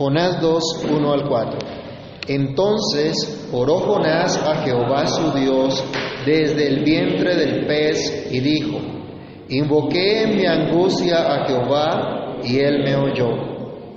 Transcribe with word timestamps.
Jonás 0.00 0.40
2, 0.40 0.62
1 0.96 1.12
al 1.12 1.28
4. 1.28 1.58
Entonces 2.26 3.50
oró 3.52 3.80
Jonás 3.80 4.34
a 4.34 4.62
Jehová 4.62 5.06
su 5.06 5.30
Dios 5.38 5.84
desde 6.24 6.68
el 6.68 6.84
vientre 6.84 7.36
del 7.36 7.66
pez 7.66 8.32
y 8.32 8.40
dijo, 8.40 8.78
Invoqué 9.50 10.22
en 10.22 10.36
mi 10.36 10.46
angustia 10.46 11.18
a 11.18 11.46
Jehová 11.46 12.38
y 12.42 12.60
él 12.60 12.82
me 12.82 12.96
oyó. 12.96 13.28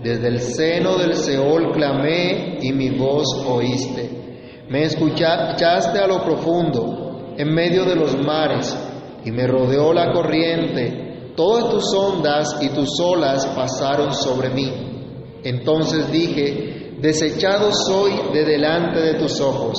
Desde 0.04 0.28
el 0.28 0.40
seno 0.42 0.98
del 0.98 1.16
Seol 1.16 1.72
clamé 1.72 2.58
y 2.62 2.74
mi 2.74 2.90
voz 2.90 3.42
oíste. 3.48 4.66
Me 4.68 4.84
escuchaste 4.84 6.00
a 6.00 6.08
lo 6.08 6.22
profundo, 6.22 7.34
en 7.38 7.48
medio 7.54 7.86
de 7.86 7.96
los 7.96 8.18
mares, 8.18 8.78
y 9.24 9.32
me 9.32 9.48
rodeó 9.48 9.94
la 9.94 10.12
corriente. 10.12 11.32
Todas 11.38 11.70
tus 11.70 11.94
ondas 11.94 12.58
y 12.62 12.68
tus 12.76 12.90
olas 13.00 13.48
pasaron 13.56 14.14
sobre 14.14 14.50
mí. 14.50 14.93
Entonces 15.44 16.12
dije, 16.12 16.98
desechado 17.00 17.72
soy 17.72 18.34
de 18.34 18.46
delante 18.46 19.00
de 19.00 19.14
tus 19.16 19.40
ojos, 19.42 19.76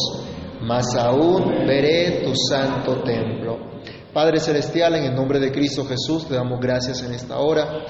mas 0.62 0.94
aún 0.94 1.66
veré 1.66 2.22
tu 2.24 2.32
santo 2.34 3.02
templo. 3.02 3.58
Padre 4.12 4.38
Celestial, 4.38 4.94
en 4.94 5.04
el 5.04 5.14
nombre 5.14 5.40
de 5.40 5.50
Cristo 5.50 5.84
Jesús, 5.84 6.28
te 6.28 6.34
damos 6.34 6.60
gracias 6.60 7.02
en 7.02 7.14
esta 7.14 7.38
hora 7.38 7.84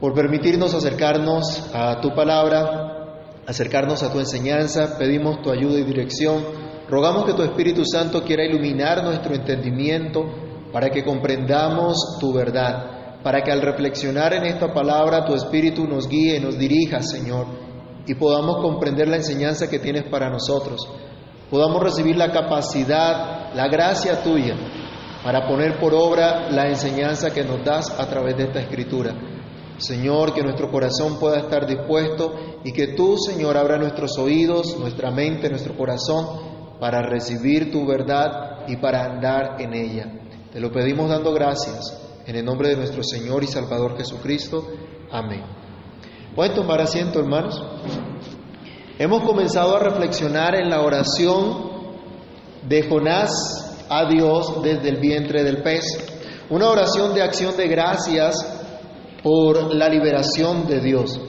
por 0.00 0.12
permitirnos 0.12 0.74
acercarnos 0.74 1.70
a 1.72 2.00
tu 2.00 2.14
palabra, 2.14 3.40
acercarnos 3.46 4.02
a 4.02 4.12
tu 4.12 4.18
enseñanza, 4.18 4.98
pedimos 4.98 5.40
tu 5.40 5.50
ayuda 5.50 5.78
y 5.78 5.84
dirección, 5.84 6.44
rogamos 6.88 7.24
que 7.24 7.34
tu 7.34 7.42
Espíritu 7.42 7.84
Santo 7.84 8.22
quiera 8.22 8.44
iluminar 8.44 9.04
nuestro 9.04 9.34
entendimiento 9.34 10.24
para 10.72 10.90
que 10.90 11.04
comprendamos 11.04 12.18
tu 12.20 12.32
verdad, 12.32 13.03
para 13.24 13.42
que 13.42 13.50
al 13.50 13.62
reflexionar 13.62 14.34
en 14.34 14.44
esta 14.44 14.72
palabra 14.72 15.24
tu 15.24 15.34
Espíritu 15.34 15.86
nos 15.86 16.06
guíe, 16.06 16.38
nos 16.38 16.58
dirija, 16.58 17.00
Señor, 17.00 17.46
y 18.06 18.14
podamos 18.16 18.58
comprender 18.58 19.08
la 19.08 19.16
enseñanza 19.16 19.70
que 19.70 19.78
tienes 19.78 20.04
para 20.10 20.28
nosotros, 20.28 20.86
podamos 21.50 21.82
recibir 21.82 22.16
la 22.16 22.30
capacidad, 22.30 23.54
la 23.54 23.66
gracia 23.68 24.22
tuya 24.22 24.54
para 25.24 25.48
poner 25.48 25.80
por 25.80 25.94
obra 25.94 26.50
la 26.50 26.68
enseñanza 26.68 27.32
que 27.32 27.44
nos 27.44 27.64
das 27.64 27.98
a 27.98 28.06
través 28.06 28.36
de 28.36 28.44
esta 28.44 28.60
escritura. 28.60 29.14
Señor, 29.78 30.34
que 30.34 30.42
nuestro 30.42 30.70
corazón 30.70 31.18
pueda 31.18 31.38
estar 31.38 31.66
dispuesto 31.66 32.34
y 32.62 32.72
que 32.72 32.88
tú, 32.88 33.16
Señor, 33.16 33.56
abra 33.56 33.78
nuestros 33.78 34.18
oídos, 34.18 34.78
nuestra 34.78 35.10
mente, 35.10 35.48
nuestro 35.48 35.74
corazón 35.74 36.76
para 36.78 37.00
recibir 37.00 37.72
tu 37.72 37.86
verdad 37.86 38.66
y 38.68 38.76
para 38.76 39.02
andar 39.02 39.56
en 39.60 39.72
ella. 39.72 40.12
Te 40.52 40.60
lo 40.60 40.70
pedimos 40.70 41.08
dando 41.08 41.32
gracias 41.32 42.03
en 42.26 42.36
el 42.36 42.44
nombre 42.44 42.68
de 42.68 42.76
nuestro 42.76 43.02
Señor 43.02 43.44
y 43.44 43.46
Salvador 43.46 43.96
Jesucristo. 43.96 44.66
Amén. 45.10 45.42
¿Pueden 46.34 46.54
tomar 46.54 46.80
asiento, 46.80 47.20
hermanos? 47.20 47.62
Hemos 48.98 49.22
comenzado 49.24 49.76
a 49.76 49.80
reflexionar 49.80 50.54
en 50.54 50.70
la 50.70 50.82
oración 50.82 51.72
de 52.66 52.88
Jonás 52.88 53.86
a 53.88 54.08
Dios 54.08 54.62
desde 54.62 54.88
el 54.88 54.96
vientre 55.00 55.44
del 55.44 55.62
pez. 55.62 55.84
Una 56.50 56.68
oración 56.68 57.14
de 57.14 57.22
acción 57.22 57.56
de 57.56 57.68
gracias 57.68 58.34
por 59.22 59.74
la 59.74 59.88
liberación 59.88 60.66
de 60.66 60.80
Dios. 60.80 61.20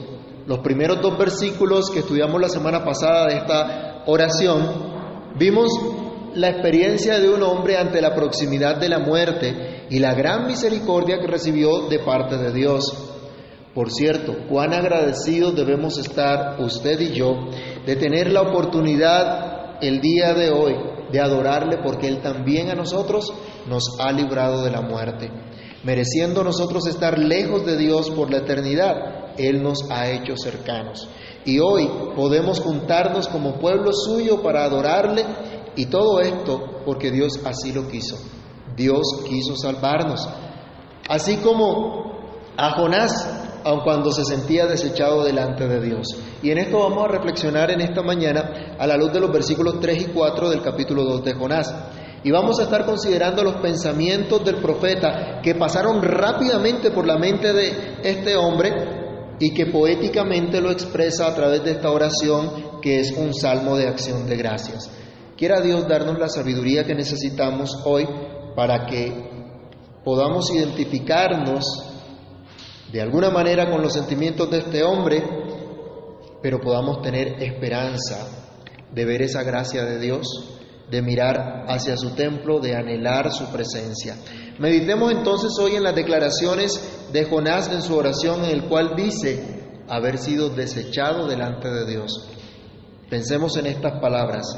Los 0.46 0.60
primeros 0.60 1.00
dos 1.00 1.18
versículos 1.18 1.90
que 1.90 2.00
estudiamos 2.00 2.40
la 2.40 2.48
semana 2.48 2.84
pasada 2.84 3.26
de 3.26 3.36
esta 3.36 4.04
oración, 4.06 5.34
vimos 5.38 5.68
la 6.36 6.50
experiencia 6.50 7.18
de 7.18 7.30
un 7.30 7.42
hombre 7.42 7.78
ante 7.78 8.00
la 8.02 8.14
proximidad 8.14 8.76
de 8.76 8.90
la 8.90 8.98
muerte 8.98 9.86
y 9.88 9.98
la 9.98 10.14
gran 10.14 10.46
misericordia 10.46 11.18
que 11.18 11.26
recibió 11.26 11.88
de 11.88 11.98
parte 12.00 12.36
de 12.36 12.52
Dios. 12.52 12.92
Por 13.74 13.90
cierto, 13.90 14.34
cuán 14.48 14.74
agradecidos 14.74 15.56
debemos 15.56 15.98
estar 15.98 16.60
usted 16.60 17.00
y 17.00 17.14
yo 17.14 17.48
de 17.86 17.96
tener 17.96 18.30
la 18.30 18.42
oportunidad 18.42 19.82
el 19.82 20.00
día 20.00 20.34
de 20.34 20.50
hoy 20.50 20.74
de 21.10 21.20
adorarle 21.20 21.78
porque 21.82 22.08
Él 22.08 22.20
también 22.20 22.70
a 22.70 22.74
nosotros 22.74 23.32
nos 23.66 23.96
ha 23.98 24.12
librado 24.12 24.62
de 24.62 24.70
la 24.70 24.82
muerte 24.82 25.30
mereciendo 25.86 26.42
nosotros 26.42 26.88
estar 26.88 27.16
lejos 27.16 27.64
de 27.64 27.76
Dios 27.76 28.10
por 28.10 28.28
la 28.28 28.38
eternidad, 28.38 29.34
Él 29.38 29.62
nos 29.62 29.88
ha 29.88 30.10
hecho 30.10 30.36
cercanos. 30.36 31.08
Y 31.44 31.60
hoy 31.60 31.88
podemos 32.16 32.60
juntarnos 32.60 33.28
como 33.28 33.60
pueblo 33.60 33.92
suyo 33.92 34.42
para 34.42 34.64
adorarle 34.64 35.24
y 35.76 35.86
todo 35.86 36.20
esto 36.20 36.82
porque 36.84 37.10
Dios 37.10 37.40
así 37.44 37.72
lo 37.72 37.86
quiso. 37.88 38.16
Dios 38.76 39.02
quiso 39.28 39.56
salvarnos. 39.56 40.28
Así 41.08 41.36
como 41.36 42.16
a 42.56 42.72
Jonás, 42.72 43.12
aun 43.64 43.80
cuando 43.80 44.12
se 44.12 44.24
sentía 44.24 44.66
desechado 44.66 45.24
delante 45.24 45.66
de 45.68 45.80
Dios. 45.80 46.06
Y 46.42 46.50
en 46.50 46.58
esto 46.58 46.78
vamos 46.78 47.04
a 47.04 47.08
reflexionar 47.08 47.70
en 47.70 47.80
esta 47.80 48.02
mañana 48.02 48.76
a 48.78 48.86
la 48.86 48.96
luz 48.96 49.12
de 49.12 49.20
los 49.20 49.32
versículos 49.32 49.80
3 49.80 50.02
y 50.02 50.04
4 50.06 50.50
del 50.50 50.62
capítulo 50.62 51.04
2 51.04 51.24
de 51.24 51.34
Jonás. 51.34 51.74
Y 52.22 52.30
vamos 52.30 52.58
a 52.58 52.64
estar 52.64 52.84
considerando 52.84 53.44
los 53.44 53.56
pensamientos 53.56 54.44
del 54.44 54.56
profeta 54.56 55.40
que 55.42 55.54
pasaron 55.54 56.02
rápidamente 56.02 56.90
por 56.90 57.06
la 57.06 57.18
mente 57.18 57.52
de 57.52 57.98
este 58.02 58.36
hombre 58.36 58.72
y 59.38 59.52
que 59.52 59.66
poéticamente 59.66 60.60
lo 60.60 60.70
expresa 60.70 61.26
a 61.26 61.34
través 61.34 61.62
de 61.62 61.72
esta 61.72 61.90
oración 61.90 62.80
que 62.80 63.00
es 63.00 63.12
un 63.12 63.34
salmo 63.34 63.76
de 63.76 63.86
acción 63.86 64.26
de 64.26 64.36
gracias. 64.36 64.90
Quiera 65.36 65.60
Dios 65.60 65.86
darnos 65.86 66.18
la 66.18 66.28
sabiduría 66.28 66.84
que 66.84 66.94
necesitamos 66.94 67.82
hoy 67.84 68.06
para 68.54 68.86
que 68.86 69.12
podamos 70.04 70.50
identificarnos 70.50 71.64
de 72.90 73.02
alguna 73.02 73.30
manera 73.30 73.70
con 73.70 73.82
los 73.82 73.92
sentimientos 73.92 74.50
de 74.50 74.58
este 74.58 74.82
hombre, 74.82 75.22
pero 76.42 76.60
podamos 76.60 77.02
tener 77.02 77.42
esperanza 77.42 78.26
de 78.92 79.04
ver 79.04 79.22
esa 79.22 79.42
gracia 79.42 79.84
de 79.84 79.98
Dios 79.98 80.26
de 80.90 81.02
mirar 81.02 81.64
hacia 81.68 81.96
su 81.96 82.14
templo, 82.14 82.60
de 82.60 82.76
anhelar 82.76 83.32
su 83.32 83.46
presencia. 83.46 84.16
Meditemos 84.58 85.12
entonces 85.12 85.50
hoy 85.60 85.74
en 85.76 85.82
las 85.82 85.94
declaraciones 85.94 86.80
de 87.12 87.24
Jonás 87.24 87.70
en 87.72 87.82
su 87.82 87.96
oración 87.96 88.44
en 88.44 88.50
el 88.50 88.64
cual 88.68 88.94
dice 88.96 89.56
haber 89.88 90.18
sido 90.18 90.48
desechado 90.50 91.26
delante 91.26 91.68
de 91.68 91.86
Dios. 91.86 92.28
Pensemos 93.10 93.56
en 93.56 93.66
estas 93.66 94.00
palabras, 94.00 94.56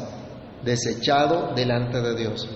desechado 0.65 1.53
delante 1.55 2.01
de 2.01 2.17
Dios. 2.17 2.49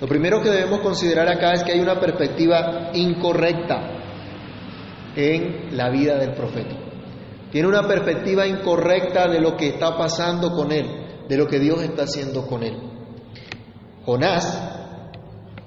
Lo 0.00 0.06
primero 0.06 0.40
que 0.40 0.50
debemos 0.50 0.80
considerar 0.80 1.28
acá 1.28 1.52
es 1.54 1.64
que 1.64 1.72
hay 1.72 1.80
una 1.80 1.98
perspectiva 1.98 2.90
incorrecta 2.94 3.98
en 5.16 5.76
la 5.76 5.90
vida 5.90 6.16
del 6.18 6.34
profeta. 6.34 6.76
Tiene 7.50 7.66
una 7.66 7.86
perspectiva 7.86 8.46
incorrecta 8.46 9.26
de 9.26 9.40
lo 9.40 9.56
que 9.56 9.68
está 9.68 9.96
pasando 9.96 10.52
con 10.52 10.70
él, 10.70 10.86
de 11.28 11.36
lo 11.36 11.46
que 11.46 11.58
Dios 11.58 11.82
está 11.82 12.04
haciendo 12.04 12.46
con 12.46 12.62
él. 12.62 12.76
Jonás 14.04 14.68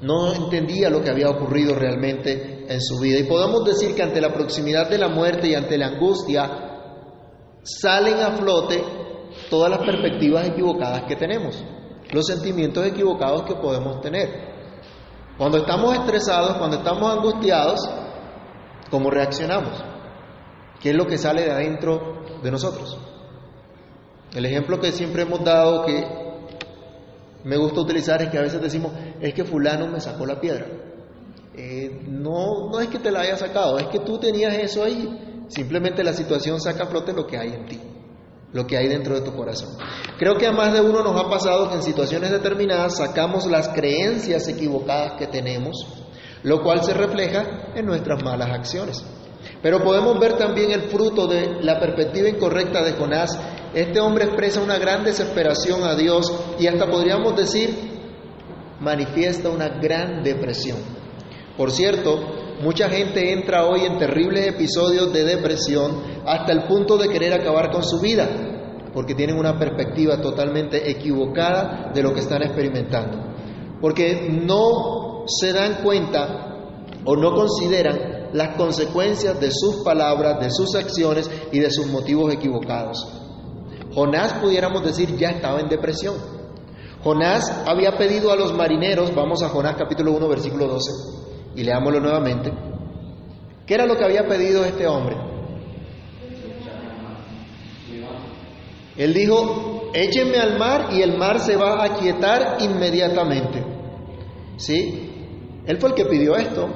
no 0.02 0.34
entendía 0.34 0.90
lo 0.90 1.02
que 1.02 1.09
había 1.09 1.30
ocurrido 1.30 1.75
realmente 1.75 2.66
en 2.68 2.81
su 2.81 3.00
vida. 3.00 3.19
Y 3.19 3.24
podemos 3.24 3.66
decir 3.66 3.96
que 3.96 4.03
ante 4.03 4.22
la 4.22 4.34
proximidad 4.34 4.90
de 4.90 4.98
la 4.98 5.09
muerte 5.09 5.48
y 5.48 5.56
ante 5.56 5.78
la 5.78 5.88
angustia 5.88 6.50
salen 7.63 8.16
a 8.16 8.31
flote 8.38 8.84
todas 9.51 9.69
las 9.69 9.79
perspectivas 9.79 10.47
equivocadas 10.47 11.03
que 11.03 11.17
tenemos, 11.17 11.62
los 12.13 12.25
sentimientos 12.25 12.88
equivocados 12.88 13.44
que 13.44 13.56
podemos 13.56 14.00
tener. 14.00 14.50
Cuando 15.38 15.57
estamos 15.57 15.94
estresados, 15.94 16.57
cuando 16.57 16.78
estamos 16.78 17.12
angustiados, 17.12 17.79
¿cómo 18.89 19.12
reaccionamos? 19.12 19.73
¿Qué 20.79 20.91
es 20.91 20.95
lo 20.95 21.06
que 21.06 21.17
sale 21.17 21.44
de 21.44 21.51
adentro 21.51 22.23
de 22.41 22.50
nosotros? 22.50 22.97
El 24.34 24.45
ejemplo 24.45 24.79
que 24.79 24.94
siempre 24.94 25.23
hemos 25.23 25.44
dado 25.44 25.83
que 25.83 26.22
me 27.44 27.57
gusta 27.57 27.81
utilizar 27.81 28.22
es 28.22 28.29
que 28.29 28.38
a 28.38 28.41
veces 28.44 28.62
decimos, 28.62 28.94
es 29.19 29.33
que 29.33 29.44
fulano 29.44 29.88
me 29.88 30.00
sacó 30.00 30.25
la 30.25 30.39
piedra. 30.39 30.66
Eh, 31.56 32.06
no, 32.07 32.69
no 32.72 32.79
es 32.79 32.88
que 32.88 33.00
te 33.00 33.12
la 33.12 33.22
haya 33.22 33.35
sacado, 33.35 33.78
es 33.78 33.88
que 33.88 34.00
tú 34.00 34.18
tenías 34.18 34.53
eso 34.53 34.85
ahí. 34.85 35.45
Simplemente 35.50 36.06
la 36.06 36.13
situación 36.13 36.62
saca 36.62 36.85
a 36.85 36.88
flote 36.88 37.12
lo 37.12 37.28
que 37.28 37.38
hay 37.38 37.50
en 37.50 37.65
ti, 37.65 37.81
lo 38.53 38.68
que 38.68 38.77
hay 38.77 38.88
dentro 38.88 39.15
de 39.15 39.21
tu 39.21 39.36
corazón. 39.36 39.69
Creo 40.18 40.36
que 40.36 40.48
a 40.48 40.51
más 40.51 40.74
de 40.74 40.81
uno 40.81 41.03
nos 41.03 41.19
ha 41.19 41.30
pasado 41.30 41.69
que 41.69 41.75
en 41.75 41.83
situaciones 41.83 42.31
determinadas 42.31 42.98
sacamos 42.98 43.45
las 43.45 43.69
creencias 43.69 44.48
equivocadas 44.48 45.13
que 45.13 45.27
tenemos, 45.27 45.88
lo 46.44 46.62
cual 46.62 46.83
se 46.83 46.94
refleja 46.94 47.71
en 47.75 47.86
nuestras 47.86 48.24
malas 48.24 48.50
acciones. 48.51 49.03
Pero 49.62 49.83
podemos 49.83 50.19
ver 50.19 50.33
también 50.33 50.71
el 50.71 50.83
fruto 50.89 51.27
de 51.27 51.63
la 51.63 51.80
perspectiva 51.80 52.30
incorrecta 52.30 52.83
de 52.83 52.94
Jonás 52.94 53.39
este 53.74 54.01
hombre 54.01 54.25
expresa 54.25 54.62
una 54.62 54.77
gran 54.77 55.06
desesperación 55.06 55.83
a 55.83 55.95
Dios 55.95 56.30
y 56.59 56.68
hasta 56.68 56.89
podríamos 56.89 57.38
decir 57.38 57.69
manifiesta 58.81 59.50
una 59.50 59.69
gran 59.69 60.24
depresión. 60.24 60.77
Por 61.56 61.71
cierto, 61.71 62.19
mucha 62.62 62.90
gente 62.90 63.31
entra 63.31 63.66
hoy 63.66 63.81
en 63.86 63.98
terribles 63.98 64.48
episodios 64.48 65.12
de 65.12 65.24
depresión 65.24 66.22
hasta 66.25 66.52
el 66.52 66.63
punto 66.63 66.98
de 66.98 67.10
querer 67.10 67.34
acabar 67.34 67.72
con 67.72 67.84
su 67.84 68.00
vida, 68.00 68.30
porque 68.94 69.16
tienen 69.16 69.38
una 69.38 69.58
perspectiva 69.58 70.22
totalmente 70.22 70.90
equivocada 70.90 71.92
de 71.94 72.04
lo 72.04 72.13
que 72.13 72.19
están 72.19 72.44
experimentando. 72.44 73.18
Porque 73.80 74.30
no 74.30 75.24
se 75.28 75.54
dan 75.54 75.81
cuenta 75.84 76.52
o 77.06 77.16
no 77.16 77.34
consideran 77.34 78.30
las 78.34 78.56
consecuencias 78.56 79.40
de 79.40 79.52
sus 79.52 79.84
palabras, 79.84 80.40
de 80.40 80.52
sus 80.52 80.75
acciones 80.75 81.30
y 81.52 81.60
de 81.60 81.72
sus 81.72 81.88
motivos 81.88 82.34
equivocados. 82.34 83.22
Jonás, 83.94 84.34
pudiéramos 84.36 84.84
decir, 84.84 85.18
ya 85.18 85.30
estaba 85.30 85.60
en 85.60 85.68
depresión. 85.68 86.16
Jonás 87.04 87.52
había 87.66 87.98
pedido 87.98 88.31
a 88.31 88.36
los 88.36 88.54
marineros, 88.54 89.14
vamos 89.16 89.42
a 89.44 89.50
Jonás 89.50 89.75
capítulo 89.75 90.12
1, 90.14 90.28
versículo 90.30 90.68
12, 90.68 90.92
y 91.56 91.63
leámoslo 91.63 92.00
nuevamente. 92.00 92.51
¿Qué 93.65 93.74
era 93.75 93.86
lo 93.86 93.95
que 93.95 94.03
había 94.03 94.27
pedido 94.27 94.65
este 94.65 94.88
hombre? 94.88 95.15
Él 98.98 99.13
dijo, 99.13 99.89
échenme 99.94 100.38
al 100.38 100.59
mar 100.59 100.89
y 100.92 101.01
el 101.01 101.18
mar 101.18 101.39
se 101.39 101.56
va 101.56 101.81
a 101.81 101.86
aquietar 101.86 102.57
inmediatamente. 102.59 103.63
¿Sí? 104.57 105.09
Él 105.65 105.77
fue 105.77 105.89
el 105.89 105.95
que 105.95 106.06
pidió 106.06 106.36
esto. 106.36 106.69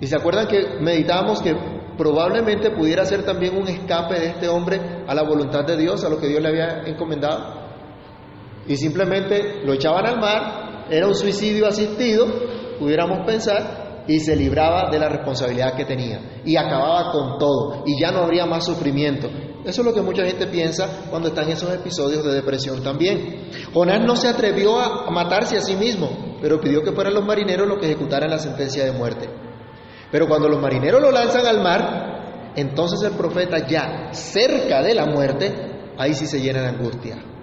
Y 0.00 0.06
se 0.06 0.16
acuerdan 0.16 0.48
que 0.48 0.80
meditamos 0.80 1.40
que 1.40 1.54
probablemente 1.96 2.70
pudiera 2.70 3.04
ser 3.04 3.24
también 3.24 3.56
un 3.56 3.68
escape 3.68 4.18
de 4.18 4.26
este 4.28 4.48
hombre 4.48 4.80
a 5.06 5.14
la 5.14 5.22
voluntad 5.22 5.64
de 5.64 5.76
Dios, 5.76 6.04
a 6.04 6.08
lo 6.08 6.18
que 6.18 6.28
Dios 6.28 6.42
le 6.42 6.48
había 6.48 6.82
encomendado. 6.86 7.62
Y 8.66 8.76
simplemente 8.76 9.62
lo 9.64 9.74
echaban 9.74 10.06
al 10.06 10.18
mar, 10.18 10.86
era 10.90 11.06
un 11.06 11.14
suicidio 11.14 11.66
asistido, 11.66 12.26
pudiéramos 12.78 13.26
pensar, 13.26 14.04
y 14.06 14.20
se 14.20 14.36
libraba 14.36 14.90
de 14.90 14.98
la 14.98 15.08
responsabilidad 15.08 15.74
que 15.74 15.84
tenía. 15.84 16.42
Y 16.44 16.56
acababa 16.56 17.10
con 17.10 17.38
todo, 17.38 17.84
y 17.86 17.98
ya 18.00 18.10
no 18.10 18.20
habría 18.20 18.46
más 18.46 18.64
sufrimiento. 18.64 19.28
Eso 19.64 19.80
es 19.80 19.86
lo 19.86 19.94
que 19.94 20.02
mucha 20.02 20.24
gente 20.24 20.46
piensa 20.46 21.06
cuando 21.08 21.28
están 21.28 21.44
en 21.44 21.52
esos 21.52 21.72
episodios 21.72 22.22
de 22.22 22.34
depresión 22.34 22.82
también. 22.82 23.48
Jonás 23.72 24.00
no 24.04 24.14
se 24.14 24.28
atrevió 24.28 24.78
a 24.78 25.10
matarse 25.10 25.56
a 25.56 25.62
sí 25.62 25.74
mismo, 25.74 26.36
pero 26.40 26.60
pidió 26.60 26.82
que 26.82 26.92
fueran 26.92 27.14
los 27.14 27.24
marineros 27.24 27.66
los 27.66 27.78
que 27.78 27.86
ejecutaran 27.86 28.30
la 28.30 28.38
sentencia 28.38 28.84
de 28.84 28.92
muerte. 28.92 29.28
Pero 30.10 30.28
cuando 30.28 30.48
los 30.48 30.60
marineros 30.60 31.00
lo 31.00 31.10
lanzan 31.10 31.46
al 31.46 31.62
mar, 31.62 32.52
entonces 32.56 33.02
el 33.02 33.16
profeta 33.16 33.66
ya 33.66 34.12
cerca 34.12 34.82
de 34.82 34.94
la 34.94 35.06
muerte, 35.06 35.52
ahí 35.96 36.12
sí 36.12 36.26
se 36.26 36.40
llena 36.40 36.60
de 36.60 36.68
angustia. 36.68 37.33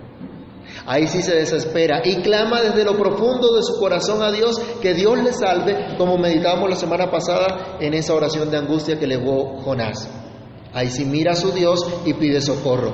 Ahí 0.85 1.07
sí 1.07 1.21
se 1.21 1.35
desespera 1.35 2.01
y 2.03 2.17
clama 2.17 2.61
desde 2.61 2.83
lo 2.83 2.97
profundo 2.97 3.53
de 3.55 3.63
su 3.63 3.79
corazón 3.79 4.23
a 4.23 4.31
Dios 4.31 4.59
que 4.81 4.93
Dios 4.93 5.21
le 5.21 5.31
salve, 5.31 5.95
como 5.97 6.17
meditábamos 6.17 6.69
la 6.69 6.75
semana 6.75 7.11
pasada 7.11 7.77
en 7.79 7.93
esa 7.93 8.13
oración 8.13 8.49
de 8.49 8.57
angustia 8.57 8.97
que 8.97 9.07
legó 9.07 9.61
Jonás. 9.61 10.09
Ahí 10.73 10.89
sí 10.89 11.05
mira 11.05 11.33
a 11.33 11.35
su 11.35 11.51
Dios 11.51 11.85
y 12.05 12.13
pide 12.13 12.41
socorro. 12.41 12.93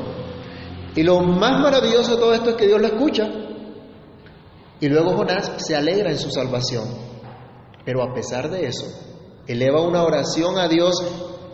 Y 0.96 1.04
lo 1.04 1.22
más 1.22 1.62
maravilloso 1.62 2.16
de 2.16 2.22
todo 2.22 2.34
esto 2.34 2.50
es 2.52 2.56
que 2.56 2.68
Dios 2.68 2.82
lo 2.82 2.88
escucha. 2.88 3.28
Y 4.80 4.90
luego 4.90 5.16
Jonás 5.16 5.54
se 5.58 5.76
alegra 5.76 6.12
en 6.12 6.18
su 6.18 6.30
salvación. 6.30 6.86
Pero 7.86 8.04
a 8.04 8.14
pesar 8.14 8.50
de 8.50 8.68
eso, 8.68 8.86
eleva 9.48 9.82
una 9.82 10.04
oración 10.04 10.58
a 10.58 10.68
Dios 10.68 10.96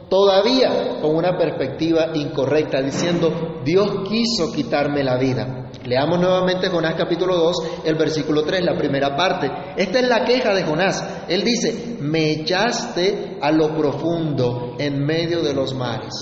todavía 0.09 1.00
con 1.01 1.15
una 1.15 1.38
perspectiva 1.38 2.12
incorrecta, 2.15 2.81
diciendo, 2.81 3.62
Dios 3.63 4.07
quiso 4.07 4.51
quitarme 4.51 5.03
la 5.03 5.18
vida. 5.18 5.62
Leamos 5.85 6.18
nuevamente 6.18 6.69
Jonás 6.69 6.95
capítulo 6.95 7.35
2, 7.35 7.56
el 7.83 7.95
versículo 7.95 8.44
3, 8.44 8.63
la 8.63 8.77
primera 8.77 9.15
parte. 9.18 9.51
Esta 9.75 10.00
es 10.00 10.07
la 10.07 10.24
queja 10.24 10.53
de 10.53 10.63
Jonás. 10.63 11.25
Él 11.27 11.44
dice, 11.44 11.97
me 12.00 12.31
echaste 12.31 13.38
a 13.41 13.51
lo 13.51 13.75
profundo 13.75 14.77
en 14.80 15.06
medio 15.06 15.41
de 15.41 15.53
los 15.53 15.74
mares. 15.74 16.13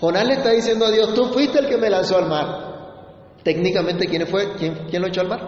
Jonás 0.00 0.26
le 0.26 0.34
está 0.34 0.50
diciendo 0.50 0.86
a 0.86 0.90
Dios, 0.90 1.14
tú 1.14 1.26
fuiste 1.26 1.60
el 1.60 1.68
que 1.68 1.76
me 1.76 1.88
lanzó 1.88 2.18
al 2.18 2.28
mar. 2.28 2.70
Técnicamente, 3.44 4.06
¿quién 4.06 4.26
fue? 4.26 4.54
¿Quién, 4.56 5.00
lo 5.00 5.06
echó 5.06 5.20
al 5.20 5.28
mar? 5.28 5.40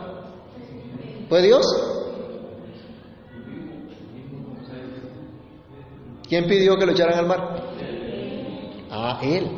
¿Fue 1.29 1.43
Dios? 1.43 1.67
¿Quién 6.29 6.47
pidió 6.47 6.77
que 6.77 6.87
lo 6.87 6.93
echaran 6.93 7.19
al 7.19 7.27
mar? 7.27 7.73
Ah, 8.88 9.21
él. 9.23 9.50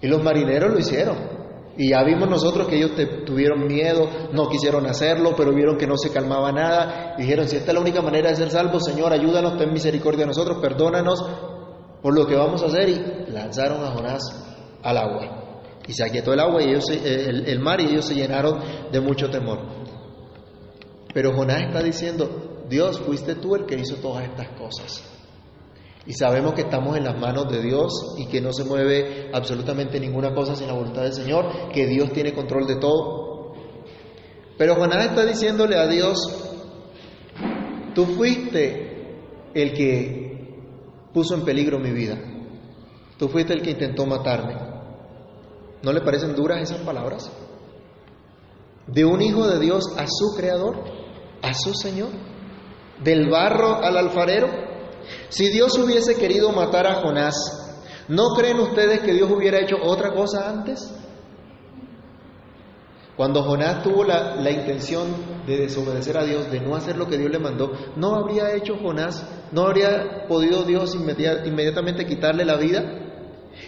Y 0.00 0.06
los 0.06 0.22
marineros 0.22 0.72
lo 0.72 0.78
hicieron. 0.78 1.35
Y 1.78 1.90
ya 1.90 2.02
vimos 2.04 2.28
nosotros 2.28 2.66
que 2.68 2.76
ellos 2.76 2.92
tuvieron 3.26 3.66
miedo, 3.66 4.08
no 4.32 4.48
quisieron 4.48 4.86
hacerlo, 4.86 5.34
pero 5.36 5.54
vieron 5.54 5.76
que 5.76 5.86
no 5.86 5.96
se 5.98 6.10
calmaba 6.10 6.50
nada. 6.50 7.14
Dijeron, 7.18 7.46
si 7.48 7.56
esta 7.56 7.72
es 7.72 7.74
la 7.74 7.80
única 7.80 8.00
manera 8.00 8.30
de 8.30 8.36
ser 8.36 8.50
salvos, 8.50 8.84
Señor, 8.84 9.12
ayúdanos, 9.12 9.58
ten 9.58 9.72
misericordia 9.72 10.20
de 10.20 10.28
nosotros, 10.28 10.58
perdónanos 10.60 11.22
por 12.00 12.14
lo 12.14 12.26
que 12.26 12.34
vamos 12.34 12.62
a 12.62 12.66
hacer. 12.66 12.88
Y 12.88 13.30
lanzaron 13.30 13.84
a 13.84 13.90
Jonás 13.90 14.22
al 14.82 14.96
agua. 14.96 15.62
Y 15.86 15.92
se 15.92 16.04
aquietó 16.04 16.32
el 16.32 16.40
agua 16.40 16.62
y 16.62 16.70
ellos 16.70 16.88
el, 16.90 17.46
el 17.46 17.60
mar 17.60 17.80
y 17.80 17.86
ellos 17.86 18.06
se 18.06 18.14
llenaron 18.14 18.58
de 18.90 19.00
mucho 19.00 19.28
temor. 19.28 19.58
Pero 21.12 21.34
Jonás 21.34 21.62
está 21.62 21.82
diciendo, 21.82 22.64
Dios, 22.68 22.98
fuiste 23.00 23.34
tú 23.34 23.54
el 23.54 23.66
que 23.66 23.76
hizo 23.76 23.96
todas 23.96 24.24
estas 24.24 24.48
cosas. 24.58 25.15
Y 26.06 26.12
sabemos 26.12 26.54
que 26.54 26.62
estamos 26.62 26.96
en 26.96 27.04
las 27.04 27.18
manos 27.18 27.50
de 27.50 27.60
Dios 27.60 28.14
y 28.16 28.26
que 28.26 28.40
no 28.40 28.52
se 28.52 28.64
mueve 28.64 29.30
absolutamente 29.32 29.98
ninguna 29.98 30.32
cosa 30.34 30.54
sin 30.54 30.68
la 30.68 30.74
voluntad 30.74 31.02
del 31.02 31.12
Señor, 31.12 31.70
que 31.72 31.86
Dios 31.86 32.12
tiene 32.12 32.32
control 32.32 32.66
de 32.66 32.76
todo. 32.76 33.54
Pero 34.56 34.76
Jonás 34.76 35.06
está 35.06 35.24
diciéndole 35.26 35.76
a 35.76 35.86
Dios, 35.86 36.16
tú 37.94 38.06
fuiste 38.06 38.86
el 39.52 39.72
que 39.72 40.26
puso 41.12 41.34
en 41.34 41.44
peligro 41.44 41.78
mi 41.78 41.90
vida, 41.90 42.18
tú 43.18 43.28
fuiste 43.28 43.52
el 43.52 43.62
que 43.62 43.72
intentó 43.72 44.06
matarme. 44.06 44.54
¿No 45.82 45.92
le 45.92 46.00
parecen 46.00 46.34
duras 46.34 46.60
esas 46.62 46.82
palabras? 46.82 47.30
De 48.86 49.04
un 49.04 49.20
hijo 49.20 49.46
de 49.46 49.58
Dios 49.58 49.94
a 49.98 50.06
su 50.06 50.36
creador, 50.36 50.84
a 51.42 51.52
su 51.52 51.74
Señor, 51.74 52.10
del 53.02 53.28
barro 53.28 53.76
al 53.76 53.96
alfarero. 53.96 54.65
Si 55.28 55.48
Dios 55.48 55.76
hubiese 55.78 56.16
querido 56.16 56.52
matar 56.52 56.86
a 56.86 57.02
Jonás, 57.02 57.34
¿no 58.08 58.34
creen 58.36 58.60
ustedes 58.60 59.00
que 59.00 59.12
Dios 59.12 59.30
hubiera 59.30 59.60
hecho 59.60 59.76
otra 59.82 60.12
cosa 60.14 60.48
antes? 60.48 60.92
Cuando 63.16 63.42
Jonás 63.42 63.82
tuvo 63.82 64.04
la, 64.04 64.50
intención 64.50 65.06
de 65.46 65.56
desobedecer 65.56 66.18
a 66.18 66.24
Dios, 66.24 66.50
de 66.50 66.60
no 66.60 66.76
hacer 66.76 66.98
lo 66.98 67.06
que 67.06 67.16
Dios 67.16 67.30
le 67.30 67.38
mandó, 67.38 67.72
¿no 67.96 68.14
habría 68.14 68.54
hecho 68.54 68.76
Jonás, 68.76 69.26
no 69.52 69.62
habría 69.62 70.26
podido 70.28 70.64
Dios 70.64 70.94
inmediatamente 70.94 72.04
quitarle 72.04 72.44
la 72.44 72.56
vida? 72.56 72.84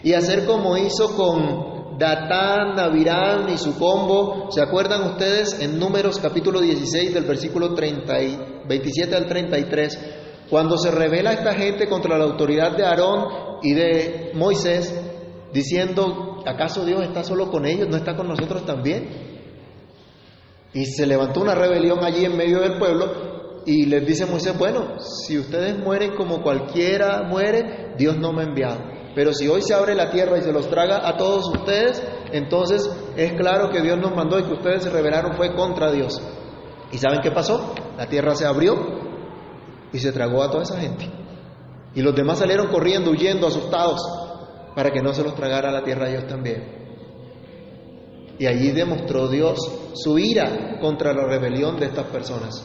Y 0.03 0.13
hacer 0.13 0.45
como 0.45 0.77
hizo 0.77 1.17
con 1.17 1.97
Datán, 1.99 2.79
Abiram 2.79 3.49
y 3.49 3.57
su 3.57 3.77
combo. 3.79 4.49
¿Se 4.51 4.61
acuerdan 4.61 5.03
ustedes 5.13 5.59
en 5.61 5.79
Números 5.79 6.19
capítulo 6.19 6.61
16 6.61 7.15
del 7.15 7.25
versículo 7.25 7.75
30 7.75 8.23
y 8.23 8.39
27 8.69 9.17
al 9.17 9.27
33? 9.27 9.99
Cuando 10.51 10.79
se 10.79 10.91
revela 10.91 11.33
esta 11.33 11.55
gente 11.55 11.89
contra 11.89 12.17
la 12.17 12.25
autoridad 12.25 12.77
de 12.77 12.85
Aarón 12.85 13.59
y 13.63 13.75
de 13.75 14.31
Moisés, 14.35 14.95
diciendo, 15.53 16.43
¿acaso 16.47 16.85
Dios 16.85 17.03
está 17.03 17.23
solo 17.23 17.51
con 17.51 17.67
ellos? 17.67 17.89
¿No 17.89 17.97
está 17.97 18.17
con 18.17 18.29
nosotros 18.29 18.65
también? 18.65 19.29
Y 20.73 20.87
se 20.87 21.07
levantó 21.07 21.41
una 21.41 21.55
rebelión 21.55 22.03
allí 22.05 22.25
en 22.25 22.37
medio 22.37 22.61
del 22.61 22.79
pueblo 22.79 23.63
y 23.67 23.87
les 23.87 24.07
dice 24.07 24.25
Moisés, 24.27 24.57
bueno, 24.57 24.99
si 25.01 25.39
ustedes 25.39 25.79
mueren 25.79 26.15
como 26.15 26.43
cualquiera 26.43 27.23
muere, 27.23 27.95
Dios 27.99 28.17
no 28.17 28.33
me 28.33 28.43
ha 28.43 28.47
enviado. 28.47 28.81
Pero 29.15 29.35
si 29.35 29.49
hoy 29.49 29.63
se 29.63 29.75
abre 29.75 29.95
la 29.95 30.11
tierra 30.11 30.39
y 30.39 30.43
se 30.43 30.53
los 30.53 30.71
traga 30.71 31.07
a 31.07 31.17
todos 31.17 31.49
ustedes, 31.49 32.03
entonces 32.33 32.89
es 33.17 33.33
claro 33.35 33.69
que 33.71 33.83
Dios 33.83 33.99
nos 33.99 34.15
mandó 34.15 34.39
y 34.39 34.45
que 34.45 34.53
ustedes 34.53 34.85
se 34.85 34.91
rebelaron 34.91 35.37
fue 35.37 35.55
contra 35.55 35.91
Dios. 35.91 36.23
¿Y 36.93 36.99
saben 36.99 37.21
qué 37.23 37.31
pasó? 37.31 37.75
La 37.97 38.07
tierra 38.07 38.35
se 38.35 38.47
abrió 38.47 38.98
y 39.93 39.99
se 39.99 40.13
tragó 40.13 40.43
a 40.43 40.51
toda 40.51 40.63
esa 40.63 40.81
gente. 40.81 41.11
Y 41.95 42.03
los 42.03 42.15
demás 42.15 42.39
salieron 42.39 42.69
corriendo, 42.69 43.11
huyendo, 43.11 43.47
asustados, 43.47 44.01
para 44.75 44.91
que 44.91 45.03
no 45.03 45.13
se 45.13 45.23
los 45.23 45.35
tragara 45.35 45.73
la 45.73 45.83
tierra 45.83 46.07
a 46.07 46.11
ellos 46.11 46.27
también. 46.27 46.79
Y 48.39 48.47
allí 48.47 48.71
demostró 48.71 49.29
Dios 49.29 49.59
su 49.95 50.19
ira 50.19 50.79
contra 50.81 51.13
la 51.13 51.27
rebelión 51.27 51.79
de 51.79 51.87
estas 51.87 52.07
personas. 52.07 52.65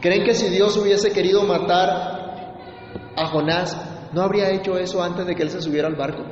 ¿Creen 0.00 0.24
que 0.24 0.34
si 0.34 0.48
Dios 0.48 0.76
hubiese 0.76 1.12
querido 1.12 1.44
matar 1.44 1.88
a 3.14 3.26
Jonás, 3.28 3.76
no 4.12 4.22
habría 4.22 4.50
hecho 4.50 4.76
eso 4.76 5.00
antes 5.02 5.26
de 5.26 5.36
que 5.36 5.42
él 5.44 5.50
se 5.50 5.62
subiera 5.62 5.86
al 5.86 5.94
barco? 5.94 6.24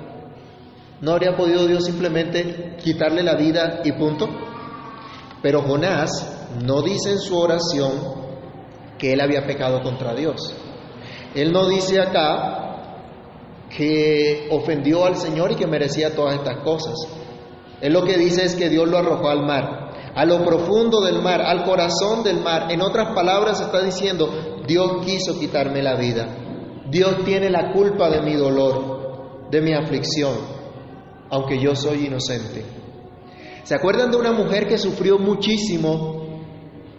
¿No 1.00 1.12
habría 1.12 1.36
podido 1.36 1.66
Dios 1.66 1.84
simplemente 1.84 2.76
quitarle 2.82 3.22
la 3.22 3.36
vida 3.36 3.80
y 3.84 3.92
punto? 3.92 4.28
Pero 5.40 5.62
Jonás 5.62 6.48
no 6.64 6.82
dice 6.82 7.12
en 7.12 7.18
su 7.20 7.38
oración 7.38 8.19
que 9.00 9.14
él 9.14 9.20
había 9.20 9.46
pecado 9.46 9.82
contra 9.82 10.14
Dios. 10.14 10.54
Él 11.34 11.52
no 11.52 11.68
dice 11.68 12.00
acá 12.00 12.60
que 13.74 14.48
ofendió 14.50 15.06
al 15.06 15.16
Señor 15.16 15.52
y 15.52 15.54
que 15.54 15.66
merecía 15.66 16.14
todas 16.14 16.34
estas 16.34 16.58
cosas. 16.58 16.94
Él 17.80 17.94
lo 17.94 18.04
que 18.04 18.18
dice 18.18 18.44
es 18.44 18.54
que 18.54 18.68
Dios 18.68 18.86
lo 18.86 18.98
arrojó 18.98 19.30
al 19.30 19.46
mar, 19.46 20.12
a 20.14 20.24
lo 20.26 20.44
profundo 20.44 21.00
del 21.00 21.22
mar, 21.22 21.40
al 21.40 21.64
corazón 21.64 22.22
del 22.22 22.40
mar. 22.40 22.70
En 22.70 22.82
otras 22.82 23.14
palabras 23.14 23.60
está 23.60 23.80
diciendo, 23.80 24.62
Dios 24.66 25.04
quiso 25.06 25.38
quitarme 25.38 25.82
la 25.82 25.96
vida. 25.96 26.28
Dios 26.90 27.24
tiene 27.24 27.48
la 27.48 27.72
culpa 27.72 28.10
de 28.10 28.20
mi 28.20 28.34
dolor, 28.34 29.48
de 29.50 29.62
mi 29.62 29.72
aflicción, 29.72 30.34
aunque 31.30 31.58
yo 31.58 31.74
soy 31.74 32.06
inocente. 32.06 32.64
¿Se 33.62 33.74
acuerdan 33.74 34.10
de 34.10 34.18
una 34.18 34.32
mujer 34.32 34.66
que 34.66 34.76
sufrió 34.76 35.18
muchísimo 35.18 36.19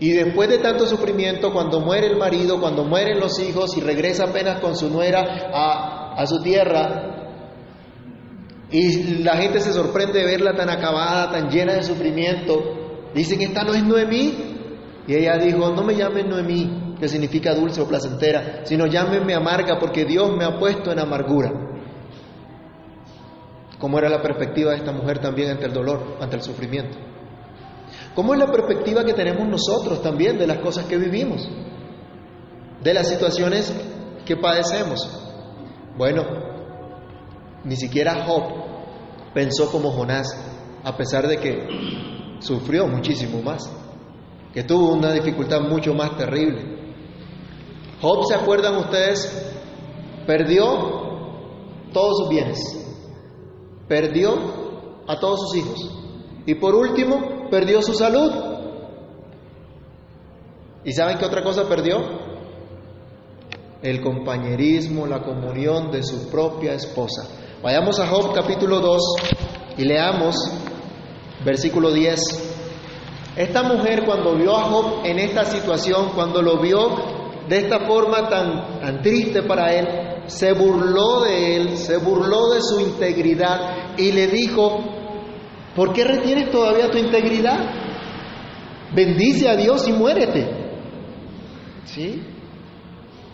Y 0.01 0.13
después 0.13 0.49
de 0.49 0.57
tanto 0.57 0.87
sufrimiento, 0.87 1.53
cuando 1.53 1.79
muere 1.79 2.07
el 2.07 2.17
marido, 2.17 2.59
cuando 2.59 2.83
mueren 2.83 3.19
los 3.19 3.37
hijos 3.39 3.77
y 3.77 3.81
regresa 3.81 4.23
apenas 4.23 4.59
con 4.59 4.75
su 4.75 4.89
nuera 4.89 5.21
a, 5.53 6.25
su 6.25 6.41
tierra, 6.41 7.37
y 8.71 9.19
la 9.19 9.37
gente 9.37 9.59
se 9.59 9.71
sorprende 9.71 10.17
de 10.17 10.25
verla 10.25 10.55
tan 10.55 10.71
acabada, 10.71 11.31
tan 11.31 11.51
llena 11.51 11.75
de 11.75 11.83
sufrimiento, 11.83 13.11
dicen, 13.13 13.43
esta 13.43 13.63
no 13.63 13.75
es 13.75 13.83
Noemí. 13.83 14.33
Y 15.05 15.13
ella 15.13 15.37
dijo, 15.37 15.69
no 15.69 15.83
me 15.83 15.95
llamen 15.95 16.29
Noemí, 16.29 16.95
que 16.99 17.07
significa 17.07 17.53
dulce 17.53 17.79
o 17.79 17.87
placentera, 17.87 18.61
sino 18.65 18.87
llámenme 18.87 19.35
amarga 19.35 19.77
porque 19.79 20.03
Dios 20.05 20.35
me 20.35 20.45
ha 20.45 20.57
puesto 20.57 20.91
en 20.91 20.97
amargura. 20.97 21.51
¿Cómo 23.77 23.99
era 23.99 24.09
la 24.09 24.23
perspectiva 24.23 24.71
de 24.71 24.77
esta 24.77 24.93
mujer 24.93 25.19
también 25.19 25.51
ante 25.51 25.67
el 25.67 25.73
dolor, 25.73 26.17
ante 26.19 26.37
el 26.37 26.41
sufrimiento? 26.41 27.10
¿Cómo 28.15 28.33
es 28.33 28.39
la 28.39 28.47
perspectiva 28.47 29.05
que 29.05 29.13
tenemos 29.13 29.47
nosotros 29.47 30.01
también 30.01 30.37
de 30.37 30.47
las 30.47 30.59
cosas 30.59 30.85
que 30.85 30.97
vivimos? 30.97 31.47
De 32.83 32.93
las 32.93 33.07
situaciones 33.07 33.73
que 34.25 34.35
padecemos. 34.35 35.07
Bueno, 35.97 36.23
ni 37.63 37.75
siquiera 37.75 38.25
Job 38.25 38.43
pensó 39.33 39.71
como 39.71 39.91
Jonás, 39.91 40.27
a 40.83 40.97
pesar 40.97 41.27
de 41.27 41.37
que 41.37 41.67
sufrió 42.39 42.87
muchísimo 42.87 43.41
más, 43.41 43.71
que 44.53 44.63
tuvo 44.63 44.93
una 44.93 45.13
dificultad 45.13 45.61
mucho 45.61 45.93
más 45.93 46.17
terrible. 46.17 46.95
Job, 48.01 48.25
¿se 48.27 48.35
acuerdan 48.35 48.75
ustedes? 48.77 49.53
Perdió 50.27 50.65
todos 51.93 52.19
sus 52.19 52.29
bienes, 52.29 52.59
perdió 53.87 54.33
a 55.07 55.19
todos 55.19 55.39
sus 55.41 55.57
hijos 55.57 55.97
y 56.45 56.55
por 56.55 56.75
último 56.75 57.40
perdió 57.51 57.81
su 57.81 57.93
salud. 57.93 58.31
¿Y 60.85 60.93
saben 60.93 61.17
qué 61.17 61.25
otra 61.25 61.43
cosa 61.43 61.67
perdió? 61.67 61.97
El 63.83 64.01
compañerismo, 64.01 65.05
la 65.05 65.21
comunión 65.21 65.91
de 65.91 66.01
su 66.01 66.29
propia 66.29 66.73
esposa. 66.73 67.27
Vayamos 67.61 67.99
a 67.99 68.07
Job 68.07 68.33
capítulo 68.33 68.79
2 68.79 69.01
y 69.77 69.83
leamos 69.83 70.35
versículo 71.45 71.91
10. 71.91 72.19
Esta 73.35 73.63
mujer 73.63 74.05
cuando 74.05 74.35
vio 74.35 74.55
a 74.55 74.63
Job 74.63 75.05
en 75.05 75.19
esta 75.19 75.45
situación, 75.45 76.11
cuando 76.15 76.41
lo 76.41 76.59
vio 76.59 76.89
de 77.47 77.57
esta 77.57 77.81
forma 77.81 78.29
tan, 78.29 78.79
tan 78.79 79.01
triste 79.01 79.43
para 79.43 79.73
él, 79.73 79.87
se 80.27 80.53
burló 80.53 81.21
de 81.21 81.57
él, 81.57 81.77
se 81.77 81.97
burló 81.97 82.51
de 82.51 82.61
su 82.61 82.79
integridad 82.79 83.97
y 83.97 84.11
le 84.11 84.27
dijo, 84.27 85.00
¿Por 85.75 85.93
qué 85.93 86.03
retienes 86.03 86.51
todavía 86.51 86.89
tu 86.89 86.97
integridad? 86.97 87.59
Bendice 88.93 89.47
a 89.47 89.55
Dios 89.55 89.87
y 89.87 89.93
muérete. 89.93 90.47
¿Sí? 91.85 92.21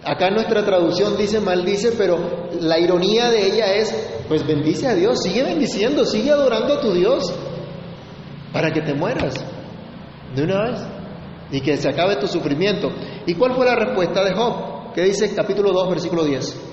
Acá 0.03 0.29
nuestra 0.29 0.63
traducción 0.63 1.17
dice 1.17 1.39
maldice, 1.39 1.93
pero 1.97 2.49
la 2.61 2.79
ironía 2.79 3.29
de 3.29 3.45
ella 3.45 3.73
es, 3.73 3.93
pues 4.27 4.45
bendice 4.45 4.87
a 4.87 4.95
Dios, 4.95 5.21
sigue 5.21 5.43
bendiciendo, 5.43 6.05
sigue 6.05 6.31
adorando 6.31 6.75
a 6.75 6.79
tu 6.79 6.93
Dios 6.93 7.33
para 8.53 8.71
que 8.71 8.81
te 8.81 8.93
mueras 8.93 9.33
de 10.35 10.43
una 10.43 10.63
vez 10.63 10.79
y 11.51 11.61
que 11.61 11.75
se 11.77 11.89
acabe 11.89 12.17
tu 12.17 12.27
sufrimiento. 12.27 12.89
¿Y 13.25 13.33
cuál 13.33 13.55
fue 13.55 13.65
la 13.65 13.75
respuesta 13.75 14.23
de 14.23 14.33
Job? 14.33 14.93
¿Qué 14.93 15.01
dice 15.01 15.33
capítulo 15.35 15.71
2, 15.73 15.89
versículo 15.89 16.23
10? 16.23 16.66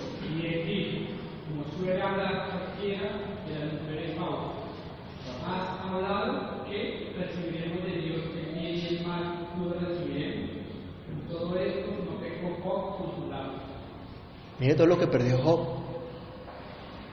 Mire 14.65 14.77
todo 14.77 14.87
lo 14.87 14.99
que 14.99 15.09
perdió 15.09 15.37
Job, 15.43 15.61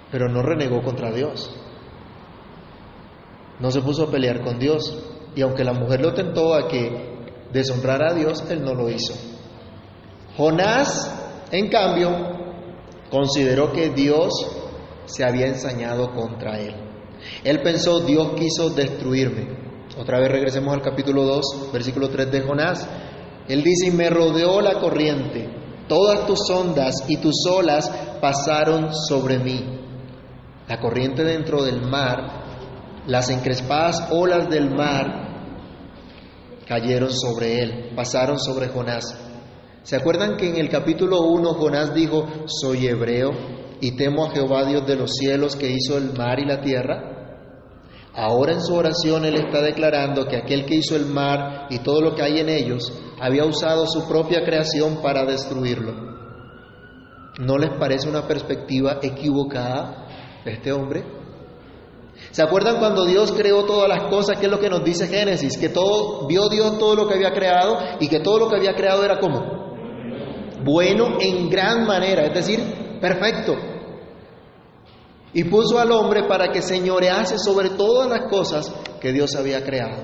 pero 0.10 0.29
no 0.29 0.41
renegó 0.41 0.81
contra 0.81 1.12
Dios. 1.12 1.53
No 3.60 3.70
se 3.72 3.81
puso 3.81 4.03
a 4.03 4.10
pelear 4.10 4.41
con 4.41 4.58
Dios. 4.58 4.98
Y 5.36 5.41
aunque 5.41 5.65
la 5.65 5.74
mujer 5.74 6.00
lo 6.00 6.13
tentó 6.13 6.53
a 6.53 6.70
que 6.70 7.27
deshonrara 7.51 8.12
a 8.12 8.13
Dios, 8.13 8.41
él 8.50 8.63
no 8.63 8.74
lo 8.74 8.89
hizo. 8.89 9.13
Jonás, 10.38 11.13
en 11.51 11.67
cambio, 11.67 12.10
consideró 13.10 13.74
que 13.74 13.89
Dios 13.89 14.31
se 15.03 15.25
había 15.25 15.48
ensañado 15.48 16.13
contra 16.13 16.58
él. 16.58 16.74
Él 17.43 17.62
pensó, 17.62 18.00
Dios 18.00 18.31
quiso 18.36 18.70
destruirme. 18.70 19.58
Otra 19.98 20.22
vez 20.22 20.31
regresemos 20.31 20.74
al 20.74 20.81
capítulo 20.81 21.25
2, 21.25 21.74
versículo 21.74 22.08
3 22.08 22.31
de 22.31 22.41
Jonás. 22.43 22.88
Él 23.50 23.62
dice, 23.62 23.88
y 23.88 23.91
me 23.91 24.10
rodeó 24.10 24.62
la 24.62 24.79
corriente 24.79 25.60
Todas 25.88 26.25
tus 26.25 26.50
ondas 26.50 26.95
y 27.07 27.17
tus 27.17 27.45
olas 27.50 27.91
pasaron 28.21 28.93
sobre 28.93 29.39
mí. 29.39 29.79
La 30.67 30.79
corriente 30.79 31.23
dentro 31.23 31.63
del 31.63 31.81
mar, 31.81 32.43
las 33.07 33.29
encrespadas 33.29 34.07
olas 34.11 34.50
del 34.50 34.69
mar 34.69 35.31
cayeron 36.67 37.11
sobre 37.11 37.61
él, 37.61 37.91
pasaron 37.95 38.39
sobre 38.39 38.69
Jonás. 38.69 39.17
¿Se 39.83 39.95
acuerdan 39.95 40.38
que 40.38 40.47
en 40.47 40.57
el 40.57 40.69
capítulo 40.69 41.21
1 41.21 41.55
Jonás 41.55 41.93
dijo, 41.93 42.25
soy 42.45 42.88
hebreo 42.88 43.31
y 43.81 43.97
temo 43.97 44.25
a 44.25 44.31
Jehová 44.31 44.63
Dios 44.65 44.85
de 44.85 44.95
los 44.95 45.11
cielos 45.15 45.55
que 45.55 45.71
hizo 45.71 45.97
el 45.97 46.13
mar 46.13 46.39
y 46.39 46.45
la 46.45 46.61
tierra? 46.61 47.20
Ahora 48.13 48.53
en 48.53 48.61
su 48.61 48.75
oración 48.75 49.23
él 49.25 49.35
está 49.35 49.61
declarando 49.61 50.27
que 50.27 50.35
aquel 50.35 50.65
que 50.65 50.75
hizo 50.75 50.95
el 50.95 51.05
mar 51.05 51.67
y 51.69 51.79
todo 51.79 52.01
lo 52.01 52.13
que 52.13 52.21
hay 52.21 52.39
en 52.39 52.49
ellos 52.49 52.91
había 53.19 53.45
usado 53.45 53.87
su 53.87 54.07
propia 54.07 54.43
creación 54.43 55.01
para 55.01 55.23
destruirlo. 55.23 55.93
¿No 57.39 57.57
les 57.57 57.71
parece 57.79 58.09
una 58.09 58.27
perspectiva 58.27 58.99
equivocada 59.01 60.07
este 60.43 60.73
hombre? 60.73 61.05
¿Se 62.31 62.43
acuerdan 62.43 62.79
cuando 62.79 63.05
Dios 63.05 63.31
creó 63.31 63.63
todas 63.63 63.87
las 63.87 64.03
cosas? 64.09 64.37
¿Qué 64.37 64.45
es 64.45 64.51
lo 64.51 64.59
que 64.59 64.69
nos 64.69 64.83
dice 64.83 65.07
Génesis? 65.07 65.57
Que 65.57 65.69
todo, 65.69 66.27
vio 66.27 66.49
Dios 66.49 66.77
todo 66.77 66.95
lo 66.95 67.07
que 67.07 67.15
había 67.15 67.31
creado 67.31 67.77
y 67.99 68.09
que 68.09 68.19
todo 68.19 68.39
lo 68.39 68.49
que 68.49 68.57
había 68.57 68.75
creado 68.75 69.03
era 69.05 69.19
como 69.19 69.61
bueno 70.63 71.17
en 71.19 71.49
gran 71.49 71.85
manera, 71.87 72.25
es 72.25 72.33
decir, 72.33 72.59
perfecto. 73.01 73.70
Y 75.33 75.45
puso 75.45 75.79
al 75.79 75.91
hombre 75.91 76.23
para 76.27 76.50
que 76.51 76.61
señorease 76.61 77.39
sobre 77.39 77.69
todas 77.69 78.09
las 78.09 78.29
cosas 78.29 78.73
que 79.00 79.13
Dios 79.13 79.35
había 79.35 79.63
creado. 79.63 80.03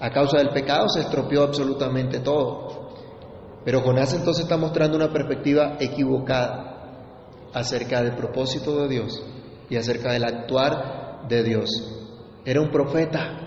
A 0.00 0.10
causa 0.10 0.38
del 0.38 0.50
pecado 0.50 0.88
se 0.88 1.00
estropeó 1.00 1.44
absolutamente 1.44 2.20
todo. 2.20 2.84
Pero 3.64 3.80
Jonás 3.80 4.12
entonces 4.12 4.44
está 4.44 4.58
mostrando 4.58 4.96
una 4.96 5.12
perspectiva 5.12 5.76
equivocada 5.80 6.74
acerca 7.54 8.02
del 8.02 8.14
propósito 8.16 8.82
de 8.82 8.88
Dios 8.88 9.22
y 9.70 9.76
acerca 9.76 10.12
del 10.12 10.24
actuar 10.24 11.26
de 11.28 11.42
Dios. 11.42 11.70
Era 12.44 12.60
un 12.60 12.70
profeta, 12.70 13.44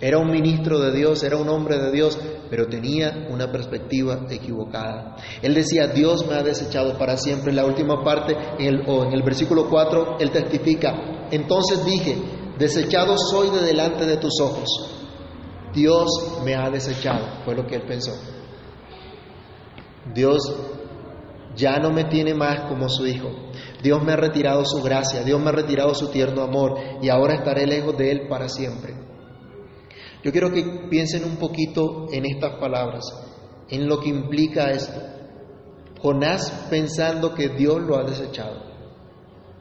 era 0.00 0.18
un 0.18 0.30
ministro 0.30 0.78
de 0.80 0.92
Dios, 0.92 1.22
era 1.22 1.36
un 1.36 1.48
hombre 1.48 1.78
de 1.78 1.90
Dios, 1.90 2.18
pero 2.52 2.66
tenía 2.66 3.28
una 3.30 3.50
perspectiva 3.50 4.26
equivocada. 4.28 5.16
Él 5.40 5.54
decía, 5.54 5.86
Dios 5.86 6.26
me 6.28 6.34
ha 6.34 6.42
desechado 6.42 6.98
para 6.98 7.16
siempre. 7.16 7.48
En 7.48 7.56
la 7.56 7.64
última 7.64 8.04
parte, 8.04 8.36
en 8.58 8.66
el, 8.66 8.82
o 8.86 9.04
en 9.04 9.14
el 9.14 9.22
versículo 9.22 9.70
4, 9.70 10.18
él 10.20 10.30
testifica, 10.30 11.28
entonces 11.30 11.82
dije, 11.86 12.14
desechado 12.58 13.16
soy 13.16 13.48
de 13.48 13.62
delante 13.62 14.04
de 14.04 14.18
tus 14.18 14.38
ojos. 14.38 14.68
Dios 15.72 16.42
me 16.44 16.54
ha 16.54 16.68
desechado, 16.68 17.42
fue 17.46 17.54
lo 17.54 17.66
que 17.66 17.76
él 17.76 17.86
pensó. 17.88 18.12
Dios 20.12 20.42
ya 21.56 21.78
no 21.78 21.90
me 21.90 22.04
tiene 22.04 22.34
más 22.34 22.68
como 22.68 22.90
su 22.90 23.06
hijo. 23.06 23.30
Dios 23.82 24.04
me 24.04 24.12
ha 24.12 24.16
retirado 24.16 24.62
su 24.66 24.82
gracia, 24.82 25.22
Dios 25.22 25.40
me 25.40 25.48
ha 25.48 25.52
retirado 25.52 25.94
su 25.94 26.08
tierno 26.08 26.42
amor 26.42 26.78
y 27.00 27.08
ahora 27.08 27.36
estaré 27.36 27.66
lejos 27.66 27.96
de 27.96 28.10
él 28.10 28.28
para 28.28 28.50
siempre. 28.50 29.11
Yo 30.22 30.30
quiero 30.30 30.52
que 30.52 30.62
piensen 30.88 31.24
un 31.24 31.36
poquito 31.36 32.06
en 32.12 32.24
estas 32.26 32.56
palabras, 32.60 33.04
en 33.68 33.88
lo 33.88 33.98
que 34.00 34.08
implica 34.08 34.70
esto. 34.70 35.00
Jonás 36.00 36.66
pensando 36.70 37.34
que 37.34 37.48
Dios 37.48 37.80
lo 37.80 37.96
ha 37.96 38.04
desechado, 38.04 38.62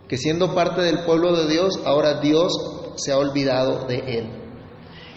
que 0.08 0.18
siendo 0.18 0.54
parte 0.54 0.82
del 0.82 1.04
pueblo 1.04 1.36
de 1.36 1.52
Dios, 1.52 1.80
ahora 1.86 2.20
Dios 2.20 2.54
se 2.96 3.12
ha 3.12 3.18
olvidado 3.18 3.88
de 3.88 3.98
él. 4.20 4.42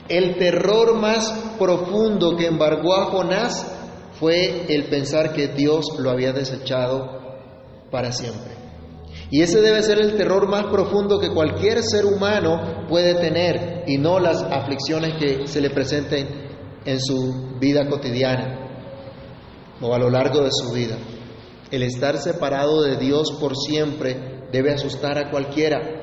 El 0.09 0.37
terror 0.37 0.97
más 0.97 1.33
profundo 1.59 2.37
que 2.37 2.47
embargó 2.47 2.95
a 2.95 3.07
Jonás 3.07 3.67
fue 4.21 4.67
el 4.75 4.85
pensar 4.89 5.33
que 5.33 5.49
Dios 5.49 5.87
lo 5.99 6.11
había 6.11 6.33
desechado 6.33 7.21
para 7.91 8.13
siempre. 8.13 8.63
Y 9.30 9.42
ese 9.42 9.61
debe 9.61 9.83
ser 9.83 9.99
el 9.99 10.16
terror 10.16 10.49
más 10.49 10.66
profundo 10.66 11.18
que 11.18 11.30
cualquier 11.30 11.83
ser 11.83 12.04
humano 12.04 12.87
puede 12.88 13.14
tener 13.14 13.85
y 13.87 13.99
no 13.99 14.18
las 14.18 14.42
aflicciones 14.42 15.14
que 15.18 15.47
se 15.47 15.61
le 15.61 15.71
presenten 15.71 16.28
en 16.85 17.00
su 17.00 17.56
vida 17.59 17.88
cotidiana 17.88 18.61
o 19.80 19.94
a 19.94 19.99
lo 19.99 20.11
largo 20.11 20.42
de 20.42 20.50
su 20.52 20.73
vida. 20.73 20.97
El 21.71 21.83
estar 21.83 22.18
separado 22.18 22.83
de 22.83 22.97
Dios 22.97 23.33
por 23.40 23.56
siempre 23.56 24.47
debe 24.52 24.73
asustar 24.73 25.18
a 25.18 25.30
cualquiera. 25.30 26.00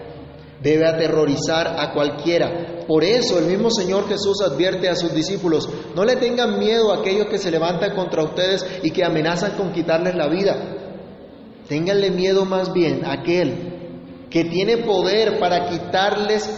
debe 0.62 0.86
aterrorizar 0.86 1.68
a 1.80 1.92
cualquiera. 1.92 2.86
Por 2.88 3.04
eso 3.04 3.40
el 3.40 3.46
mismo 3.46 3.72
Señor 3.72 4.08
Jesús 4.08 4.42
advierte 4.42 4.90
a 4.90 4.96
sus 4.96 5.12
discípulos, 5.12 5.68
no 5.96 6.06
le 6.06 6.18
tengan 6.18 6.60
miedo 6.60 6.92
a 6.92 7.00
aquellos 7.00 7.28
que 7.28 7.40
se 7.40 7.50
levantan 7.50 7.96
contra 7.96 8.24
ustedes 8.24 8.64
y 8.84 8.92
que 8.92 9.04
amenazan 9.04 9.54
con 9.58 9.72
quitarles 9.72 10.14
la 10.14 10.28
vida. 10.28 10.81
Ténganle 11.72 12.12
miedo 12.12 12.44
más 12.44 12.74
bien 12.74 13.06
a 13.06 13.14
aquel 13.14 14.28
que 14.30 14.44
tiene 14.44 14.80
poder 14.80 15.40
para 15.40 15.70
quitarles 15.70 16.50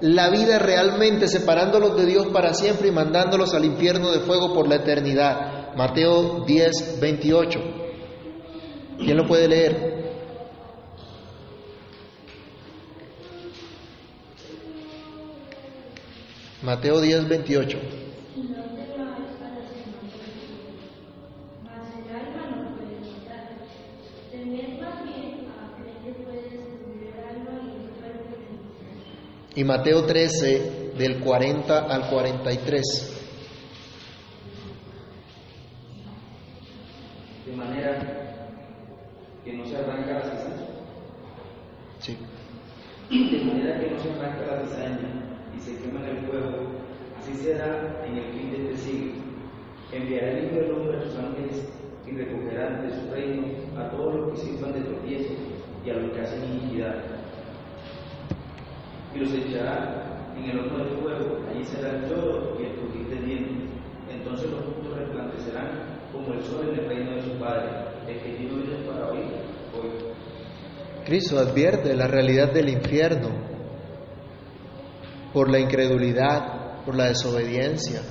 la 0.00 0.28
vida 0.28 0.58
realmente, 0.58 1.28
separándolos 1.28 1.96
de 1.96 2.04
Dios 2.04 2.26
para 2.32 2.52
siempre 2.52 2.88
y 2.88 2.90
mandándolos 2.90 3.54
al 3.54 3.64
infierno 3.64 4.10
de 4.10 4.18
fuego 4.18 4.52
por 4.52 4.68
la 4.68 4.74
eternidad. 4.74 5.72
Mateo 5.76 6.44
10, 6.44 6.98
28. 7.00 7.60
¿Quién 8.98 9.16
lo 9.16 9.24
puede 9.28 9.46
leer? 9.46 10.04
Mateo 16.62 17.00
10, 17.00 17.28
28. 17.28 17.78
Y 29.56 29.64
Mateo 29.64 30.04
13, 30.04 30.92
del 30.98 31.18
40 31.20 31.86
al 31.86 32.10
43. 32.10 32.82
De 37.46 37.56
manera 37.56 38.46
que 39.42 39.52
no 39.54 39.64
se 39.64 39.76
arranca 39.78 40.12
la 40.12 40.20
cizaña. 40.20 40.66
Sí. 42.00 42.18
De 43.08 43.44
manera 43.46 43.80
que 43.80 43.90
no 43.92 43.98
se 43.98 44.10
arranca 44.10 44.44
la 44.44 44.66
cizaña 44.66 45.38
y 45.56 45.58
se 45.58 45.78
quema 45.78 46.00
en 46.00 46.16
el 46.18 46.26
fuego, 46.26 46.72
así 47.18 47.32
será 47.36 48.04
en 48.06 48.14
el 48.14 48.32
fin 48.34 48.50
de 48.50 48.72
este 48.72 48.76
siglo. 48.76 49.12
Enviará 49.90 50.32
el 50.32 50.44
Hijo 50.44 50.56
del 50.56 50.72
Hombre 50.72 50.98
a 50.98 51.00
sus 51.00 51.16
ángeles 51.16 51.66
y 52.06 52.10
recogerán 52.10 52.86
de 52.86 52.94
su 52.94 53.10
reino 53.10 53.46
a 53.78 53.88
todos 53.88 54.16
los 54.16 54.32
que 54.32 54.46
sirvan 54.48 54.74
de 54.74 54.80
tropiezo 54.82 55.32
y 55.82 55.88
a 55.88 55.94
los 55.94 56.12
que 56.12 56.20
hacen 56.20 56.44
iniquidad. 56.44 57.15
Y 59.16 59.18
los 59.18 59.32
echará 59.32 60.34
en 60.36 60.44
el 60.44 60.58
horno 60.58 60.84
del 60.84 60.98
fuego, 60.98 61.38
allí 61.48 61.64
será 61.64 61.96
el 61.96 62.02
lloro 62.06 62.60
y 62.60 62.66
el 62.66 62.74
crujir 62.74 63.08
de 63.08 63.26
dientes. 63.26 63.70
Entonces 64.10 64.50
los 64.50 64.62
justos 64.66 64.98
resplandecerán 64.98 66.00
como 66.12 66.34
el 66.34 66.42
sol 66.42 66.68
en 66.68 66.80
el 66.80 66.86
reino 66.86 67.14
de 67.14 67.22
su 67.22 67.38
Padre. 67.38 67.70
El 68.06 68.20
que 68.20 68.36
tiene 68.36 68.54
oídos 68.54 68.82
para 68.86 69.10
oír, 69.10 69.24
oiga. 69.72 70.14
Cristo 71.06 71.38
advierte 71.38 71.94
la 71.94 72.06
realidad 72.06 72.52
del 72.52 72.68
infierno 72.68 73.30
por 75.32 75.50
la 75.50 75.60
incredulidad, 75.60 76.84
por 76.84 76.94
la 76.94 77.06
desobediencia 77.06 78.02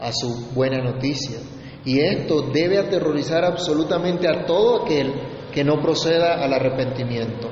a 0.00 0.12
su 0.12 0.50
buena 0.54 0.82
noticia. 0.82 1.38
Y 1.84 2.00
esto 2.00 2.50
debe 2.52 2.78
aterrorizar 2.78 3.44
absolutamente 3.44 4.28
a 4.28 4.44
todo 4.44 4.82
aquel 4.82 5.12
que 5.52 5.64
no 5.64 5.80
proceda 5.80 6.42
al 6.42 6.52
arrepentimiento, 6.52 7.48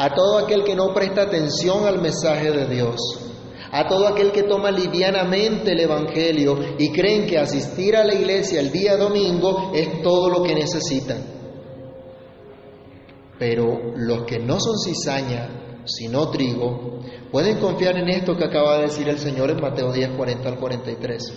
a 0.00 0.14
todo 0.14 0.38
aquel 0.38 0.64
que 0.64 0.74
no 0.74 0.94
presta 0.94 1.24
atención 1.24 1.86
al 1.86 2.00
mensaje 2.00 2.50
de 2.50 2.66
Dios, 2.74 2.96
a 3.70 3.86
todo 3.86 4.08
aquel 4.08 4.32
que 4.32 4.44
toma 4.44 4.70
livianamente 4.70 5.72
el 5.72 5.80
Evangelio 5.80 6.58
y 6.78 6.90
creen 6.90 7.26
que 7.26 7.36
asistir 7.36 7.94
a 7.94 8.04
la 8.04 8.14
iglesia 8.14 8.60
el 8.60 8.72
día 8.72 8.96
domingo 8.96 9.72
es 9.74 10.00
todo 10.02 10.30
lo 10.30 10.42
que 10.42 10.54
necesitan. 10.54 11.18
Pero 13.38 13.92
los 13.94 14.22
que 14.22 14.38
no 14.38 14.58
son 14.58 14.78
cizaña, 14.78 15.82
sino 15.84 16.30
trigo, 16.30 17.00
pueden 17.30 17.58
confiar 17.58 17.98
en 17.98 18.08
esto 18.08 18.38
que 18.38 18.44
acaba 18.44 18.76
de 18.76 18.84
decir 18.84 19.06
el 19.06 19.18
Señor 19.18 19.50
en 19.50 19.60
Mateo 19.60 19.92
10, 19.92 20.12
40 20.16 20.48
al 20.48 20.58
43. 20.58 21.32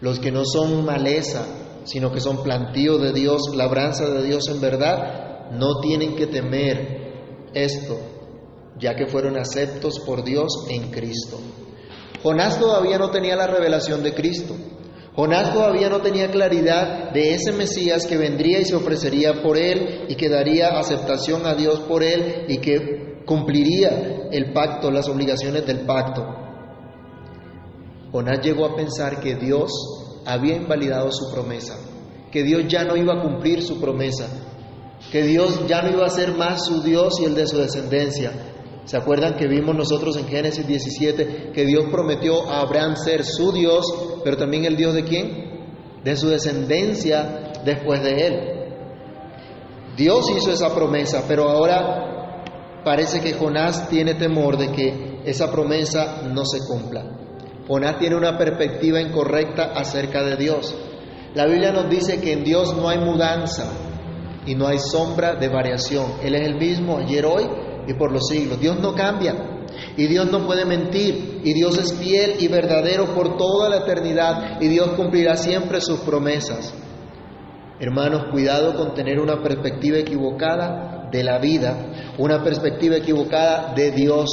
Los 0.00 0.18
que 0.18 0.32
no 0.32 0.46
son 0.46 0.82
maleza, 0.86 1.46
sino 1.84 2.10
que 2.10 2.20
son 2.20 2.42
plantío 2.42 2.96
de 2.96 3.12
Dios, 3.12 3.54
labranza 3.54 4.08
de 4.08 4.22
Dios 4.22 4.48
en 4.48 4.62
verdad, 4.62 5.50
no 5.50 5.80
tienen 5.80 6.16
que 6.16 6.26
temer 6.26 7.01
esto, 7.54 7.98
ya 8.78 8.94
que 8.94 9.06
fueron 9.06 9.36
aceptos 9.38 10.00
por 10.00 10.24
Dios 10.24 10.66
en 10.68 10.90
Cristo. 10.90 11.38
Jonás 12.22 12.58
todavía 12.58 12.98
no 12.98 13.10
tenía 13.10 13.36
la 13.36 13.46
revelación 13.46 14.02
de 14.02 14.14
Cristo. 14.14 14.54
Jonás 15.14 15.52
todavía 15.52 15.90
no 15.90 16.00
tenía 16.00 16.30
claridad 16.30 17.10
de 17.12 17.34
ese 17.34 17.52
Mesías 17.52 18.06
que 18.06 18.16
vendría 18.16 18.60
y 18.60 18.64
se 18.64 18.76
ofrecería 18.76 19.42
por 19.42 19.58
él 19.58 20.06
y 20.08 20.14
que 20.14 20.28
daría 20.28 20.78
aceptación 20.78 21.46
a 21.46 21.54
Dios 21.54 21.80
por 21.80 22.02
él 22.02 22.46
y 22.48 22.58
que 22.58 23.22
cumpliría 23.26 24.28
el 24.30 24.52
pacto, 24.52 24.90
las 24.90 25.08
obligaciones 25.08 25.66
del 25.66 25.80
pacto. 25.80 26.24
Jonás 28.10 28.40
llegó 28.42 28.66
a 28.66 28.76
pensar 28.76 29.20
que 29.20 29.34
Dios 29.34 29.70
había 30.24 30.56
invalidado 30.56 31.10
su 31.10 31.30
promesa, 31.32 31.76
que 32.30 32.42
Dios 32.42 32.64
ya 32.68 32.84
no 32.84 32.96
iba 32.96 33.14
a 33.14 33.22
cumplir 33.22 33.62
su 33.62 33.80
promesa, 33.80 34.28
que 35.10 35.22
Dios 35.22 35.66
ya 35.66 35.82
no 35.82 35.90
iba 35.90 36.06
a 36.06 36.10
ser 36.10 36.34
más 36.36 36.66
su 36.66 36.82
Dios 36.82 37.20
y 37.20 37.24
el 37.24 37.34
de 37.34 37.46
su 37.46 37.58
descendencia. 37.58 38.32
¿Se 38.84 38.96
acuerdan 38.96 39.34
que 39.34 39.46
vimos 39.46 39.76
nosotros 39.76 40.16
en 40.16 40.26
Génesis 40.26 40.66
17 40.66 41.52
que 41.52 41.64
Dios 41.64 41.84
prometió 41.90 42.50
a 42.50 42.60
Abraham 42.60 42.96
ser 42.96 43.24
su 43.24 43.52
Dios, 43.52 43.84
pero 44.24 44.36
también 44.36 44.64
el 44.64 44.76
Dios 44.76 44.94
de 44.94 45.04
quién? 45.04 46.00
De 46.02 46.16
su 46.16 46.28
descendencia 46.28 47.52
después 47.64 48.02
de 48.02 48.26
él. 48.26 48.52
Dios 49.96 50.30
hizo 50.36 50.50
esa 50.50 50.74
promesa, 50.74 51.24
pero 51.28 51.48
ahora 51.48 52.82
parece 52.84 53.20
que 53.20 53.34
Jonás 53.34 53.88
tiene 53.88 54.14
temor 54.14 54.56
de 54.56 54.72
que 54.72 55.20
esa 55.24 55.50
promesa 55.52 56.22
no 56.22 56.44
se 56.44 56.58
cumpla. 56.66 57.04
Jonás 57.68 57.98
tiene 57.98 58.16
una 58.16 58.36
perspectiva 58.36 59.00
incorrecta 59.00 59.72
acerca 59.74 60.24
de 60.24 60.36
Dios. 60.36 60.74
La 61.34 61.46
Biblia 61.46 61.70
nos 61.70 61.88
dice 61.88 62.20
que 62.20 62.32
en 62.32 62.42
Dios 62.42 62.76
no 62.76 62.88
hay 62.88 62.98
mudanza 62.98 63.70
y 64.46 64.54
no 64.54 64.66
hay 64.66 64.78
sombra 64.78 65.34
de 65.34 65.48
variación. 65.48 66.06
Él 66.22 66.34
es 66.34 66.46
el 66.46 66.56
mismo 66.56 66.98
ayer, 66.98 67.24
hoy 67.26 67.44
y 67.86 67.94
por 67.94 68.12
los 68.12 68.28
siglos. 68.28 68.60
Dios 68.60 68.78
no 68.80 68.94
cambia 68.94 69.34
y 69.96 70.06
Dios 70.06 70.30
no 70.30 70.46
puede 70.46 70.64
mentir 70.64 71.40
y 71.44 71.52
Dios 71.52 71.78
es 71.78 71.94
fiel 71.94 72.36
y 72.38 72.48
verdadero 72.48 73.14
por 73.14 73.36
toda 73.36 73.68
la 73.68 73.78
eternidad 73.78 74.60
y 74.60 74.68
Dios 74.68 74.92
cumplirá 74.92 75.36
siempre 75.36 75.80
sus 75.80 76.00
promesas. 76.00 76.74
Hermanos, 77.80 78.26
cuidado 78.30 78.76
con 78.76 78.94
tener 78.94 79.18
una 79.18 79.42
perspectiva 79.42 79.98
equivocada 79.98 81.08
de 81.10 81.24
la 81.24 81.38
vida, 81.38 82.14
una 82.18 82.42
perspectiva 82.42 82.96
equivocada 82.96 83.74
de 83.74 83.90
Dios, 83.90 84.28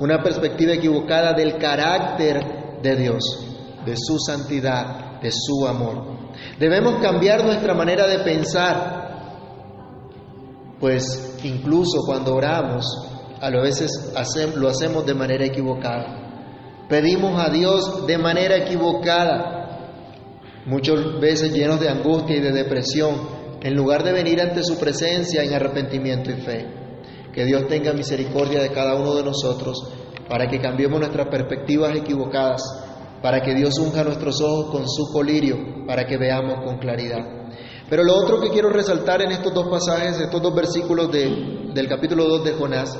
una 0.00 0.22
perspectiva 0.22 0.74
equivocada 0.74 1.32
del 1.32 1.58
carácter 1.58 2.80
de 2.82 2.96
Dios, 2.96 3.22
de 3.84 3.94
su 3.96 4.18
santidad, 4.18 5.20
de 5.20 5.30
su 5.32 5.66
amor. 5.66 6.18
Debemos 6.58 7.00
cambiar 7.00 7.44
nuestra 7.44 7.72
manera 7.74 8.06
de 8.06 8.18
pensar, 8.18 9.17
pues 10.80 11.38
incluso 11.42 12.02
cuando 12.06 12.34
oramos, 12.34 12.84
a 13.40 13.50
veces 13.50 14.12
lo 14.56 14.68
hacemos 14.68 15.06
de 15.06 15.14
manera 15.14 15.44
equivocada. 15.44 16.86
Pedimos 16.88 17.40
a 17.40 17.50
Dios 17.50 18.06
de 18.06 18.18
manera 18.18 18.56
equivocada, 18.56 19.58
muchas 20.66 21.20
veces 21.20 21.52
llenos 21.52 21.80
de 21.80 21.88
angustia 21.88 22.36
y 22.36 22.40
de 22.40 22.52
depresión, 22.52 23.28
en 23.60 23.74
lugar 23.74 24.04
de 24.04 24.12
venir 24.12 24.40
ante 24.40 24.62
su 24.62 24.78
presencia 24.78 25.42
en 25.42 25.52
arrepentimiento 25.52 26.30
y 26.30 26.40
fe. 26.40 26.66
Que 27.32 27.44
Dios 27.44 27.66
tenga 27.68 27.92
misericordia 27.92 28.62
de 28.62 28.70
cada 28.70 28.94
uno 28.94 29.14
de 29.14 29.24
nosotros 29.24 29.76
para 30.28 30.46
que 30.48 30.60
cambiemos 30.60 31.00
nuestras 31.00 31.28
perspectivas 31.28 31.96
equivocadas, 31.96 32.62
para 33.22 33.40
que 33.40 33.54
Dios 33.54 33.78
unja 33.78 34.04
nuestros 34.04 34.40
ojos 34.40 34.70
con 34.70 34.88
su 34.88 35.12
colirio, 35.12 35.86
para 35.86 36.06
que 36.06 36.16
veamos 36.16 36.64
con 36.64 36.78
claridad. 36.78 37.37
Pero 37.88 38.04
lo 38.04 38.14
otro 38.16 38.40
que 38.40 38.50
quiero 38.50 38.70
resaltar 38.70 39.22
en 39.22 39.32
estos 39.32 39.54
dos 39.54 39.68
pasajes, 39.68 40.20
estos 40.20 40.42
dos 40.42 40.54
versículos 40.54 41.10
de, 41.10 41.70
del 41.72 41.88
capítulo 41.88 42.24
2 42.24 42.44
de 42.44 42.52
Jonás, 42.52 42.98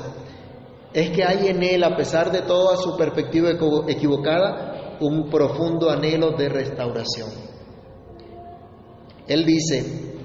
es 0.93 1.11
que 1.11 1.23
hay 1.23 1.47
en 1.47 1.61
él, 1.61 1.83
a 1.83 1.95
pesar 1.95 2.31
de 2.31 2.41
toda 2.41 2.75
su 2.77 2.97
perspectiva 2.97 3.51
equivocada, 3.87 4.97
un 4.99 5.29
profundo 5.29 5.89
anhelo 5.89 6.31
de 6.31 6.49
restauración. 6.49 7.29
Él 9.27 9.45
dice 9.45 10.15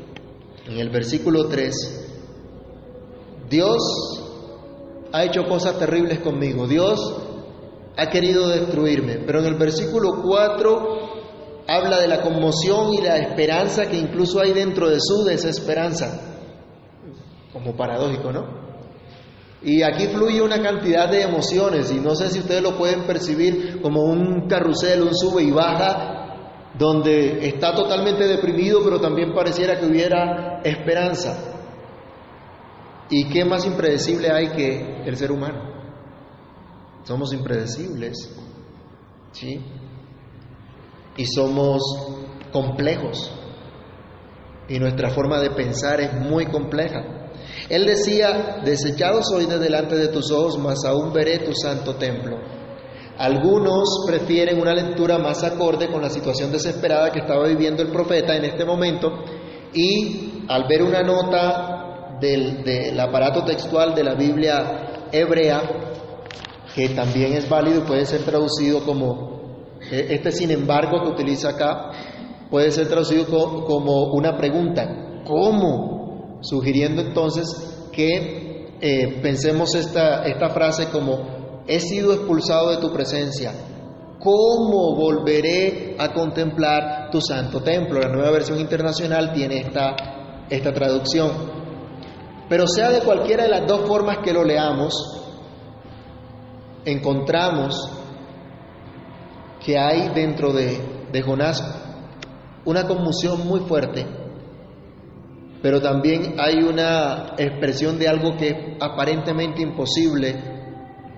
en 0.66 0.78
el 0.78 0.88
versículo 0.88 1.48
3, 1.48 2.09
Dios 3.50 3.83
ha 5.12 5.24
hecho 5.24 5.44
cosas 5.44 5.78
terribles 5.78 6.20
conmigo, 6.20 6.66
Dios 6.66 6.98
ha 7.96 8.09
querido 8.09 8.48
destruirme, 8.48 9.18
pero 9.26 9.40
en 9.40 9.46
el 9.46 9.54
versículo 9.57 10.22
4 10.22 11.03
habla 11.66 11.98
de 12.00 12.09
la 12.09 12.20
conmoción 12.22 12.94
y 12.94 13.00
la 13.00 13.16
esperanza 13.18 13.87
que 13.87 13.98
incluso 13.98 14.40
hay 14.40 14.53
dentro 14.53 14.88
de 14.88 14.98
su 15.00 15.24
desesperanza, 15.24 16.20
como 17.53 17.77
paradójico, 17.77 18.33
¿no? 18.33 18.64
Y 19.62 19.83
aquí 19.83 20.09
fluye 20.09 20.42
una 20.42 20.61
cantidad 20.62 21.09
de 21.09 21.22
emociones 21.22 21.90
y 21.90 21.94
no 21.94 22.14
sé 22.14 22.29
si 22.29 22.40
ustedes 22.40 22.62
lo 22.62 22.77
pueden 22.77 23.07
percibir 23.07 23.81
como 23.81 24.03
un 24.03 24.46
carrusel, 24.46 25.03
un 25.03 25.14
sube 25.14 25.42
y 25.42 25.50
baja, 25.50 26.70
donde 26.79 27.46
está 27.46 27.74
totalmente 27.74 28.27
deprimido, 28.27 28.81
pero 28.85 29.00
también 29.00 29.33
pareciera 29.33 29.79
que 29.79 29.87
hubiera 29.87 30.61
esperanza. 30.64 31.53
¿Y 33.09 33.29
qué 33.29 33.44
más 33.44 33.64
impredecible 33.64 34.31
hay 34.31 34.48
que 34.48 35.03
el 35.07 35.16
ser 35.16 35.33
humano? 35.33 35.74
somos 37.05 37.33
impredecibles, 37.33 38.35
¿sí? 39.33 39.61
Y 41.16 41.27
somos 41.27 41.83
complejos, 42.53 43.33
y 44.68 44.79
nuestra 44.79 45.11
forma 45.11 45.40
de 45.40 45.50
pensar 45.50 46.00
es 46.00 46.12
muy 46.14 46.46
compleja. 46.46 47.05
Él 47.68 47.87
decía, 47.87 48.61
desechado 48.64 49.22
soy 49.22 49.46
de 49.46 49.59
delante 49.59 49.96
de 49.96 50.09
tus 50.09 50.31
ojos, 50.31 50.59
mas 50.59 50.85
aún 50.85 51.12
veré 51.12 51.38
tu 51.38 51.53
santo 51.55 51.96
templo. 51.96 52.38
Algunos 53.18 54.05
prefieren 54.07 54.61
una 54.61 54.74
lectura 54.74 55.18
más 55.18 55.44
acorde 55.44 55.88
con 55.88 56.03
la 56.03 56.11
situación 56.11 56.50
desesperada 56.50 57.12
que 57.12 57.20
estaba 57.20 57.46
viviendo 57.46 57.83
el 57.83 57.90
profeta 57.90 58.35
en 58.35 58.44
este 58.44 58.64
momento 58.64 59.24
y 59.72 60.44
al 60.48 60.66
ver 60.68 60.83
una 60.83 61.03
nota 61.03 62.18
del, 62.20 62.64
del 62.64 62.98
aparato 62.98 63.44
textual 63.44 63.94
de 63.94 64.05
la 64.05 64.14
Biblia 64.14 65.09
hebrea, 65.12 65.62
que 66.74 66.88
también 66.88 67.35
es 67.35 67.48
válido 67.48 67.83
y 67.83 67.87
puede 67.87 68.05
ser 68.05 68.22
traducido 68.22 68.85
como, 68.85 69.33
este 69.90 70.32
sin 70.32 70.50
embargo 70.50 71.02
que 71.02 71.08
utiliza 71.08 71.50
acá, 71.50 71.90
puede 72.50 72.70
ser 72.70 72.88
traducido 72.88 73.26
como 73.64 74.12
una 74.12 74.36
pregunta, 74.36 75.22
¿cómo? 75.26 76.38
Sugiriendo 76.40 77.02
entonces 77.02 77.88
que 77.92 78.68
eh, 78.80 79.20
pensemos 79.22 79.74
esta, 79.74 80.24
esta 80.24 80.50
frase 80.50 80.88
como, 80.90 81.62
he 81.66 81.80
sido 81.80 82.12
expulsado 82.12 82.70
de 82.70 82.78
tu 82.78 82.92
presencia, 82.92 83.52
¿cómo 84.18 84.94
volveré 84.96 85.96
a 85.98 86.12
contemplar 86.12 87.10
tu 87.10 87.20
santo 87.20 87.62
templo? 87.62 88.00
La 88.00 88.08
nueva 88.08 88.30
versión 88.30 88.60
internacional 88.60 89.32
tiene 89.32 89.60
esta, 89.60 89.96
esta 90.50 90.72
traducción. 90.72 91.30
Pero 92.48 92.66
sea 92.66 92.90
de 92.90 93.00
cualquiera 93.00 93.44
de 93.44 93.50
las 93.50 93.66
dos 93.66 93.88
formas 93.88 94.18
que 94.22 94.32
lo 94.32 94.44
leamos, 94.44 94.92
encontramos 96.84 97.90
que 99.64 99.79
hay 99.79 100.11
dentro 100.14 100.53
de, 100.53 100.79
de 101.11 101.22
Jonás 101.22 101.62
una 102.64 102.87
conmoción 102.87 103.46
muy 103.46 103.61
fuerte, 103.61 104.07
pero 105.62 105.81
también 105.81 106.35
hay 106.38 106.62
una 106.62 107.35
expresión 107.38 107.98
de 107.98 108.09
algo 108.09 108.37
que 108.37 108.77
aparentemente 108.81 109.62
imposible, 109.62 110.35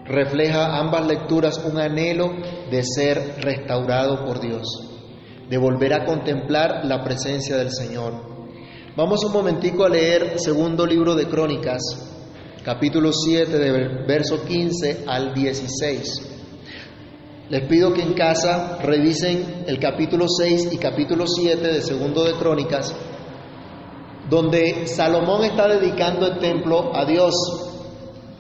refleja 0.05 0.79
ambas 0.79 1.07
lecturas 1.07 1.59
un 1.65 1.79
anhelo 1.79 2.31
de 2.71 2.83
ser 2.85 3.37
restaurado 3.41 4.25
por 4.25 4.41
Dios, 4.41 4.63
de 5.49 5.59
volver 5.59 5.95
a 5.95 6.05
contemplar 6.05 6.85
la 6.85 7.03
presencia 7.03 7.57
del 7.57 7.73
Señor. 7.73 8.37
Vamos 8.97 9.25
un 9.25 9.33
momentico 9.33 9.85
a 9.85 9.89
leer 9.89 10.39
segundo 10.39 10.87
libro 10.87 11.15
de 11.15 11.27
Crónicas, 11.27 11.83
capítulo 12.65 13.13
7, 13.13 13.59
de 13.59 14.07
verso 14.07 14.45
15 14.45 15.05
al 15.07 15.35
16. 15.35 16.36
Les 17.49 17.63
pido 17.69 17.93
que 17.93 18.03
en 18.03 18.15
casa 18.15 18.79
revisen 18.83 19.65
el 19.69 19.79
capítulo 19.79 20.27
6 20.29 20.73
y 20.73 20.79
capítulo 20.79 21.29
7 21.29 21.65
de 21.65 21.81
Segundo 21.81 22.25
de 22.25 22.33
Crónicas, 22.33 22.93
donde 24.29 24.89
Salomón 24.89 25.45
está 25.45 25.69
dedicando 25.69 26.27
el 26.27 26.41
templo 26.41 26.91
a 26.93 27.05
Dios. 27.05 27.35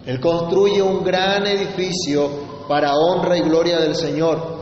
Él 0.07 0.19
construye 0.19 0.83
un 0.83 1.05
gran 1.05 1.47
edificio 1.47 2.66
para 2.69 2.97
honra 2.97 3.38
y 3.38 3.42
gloria 3.42 3.79
del 3.79 3.95
Señor. 3.95 4.57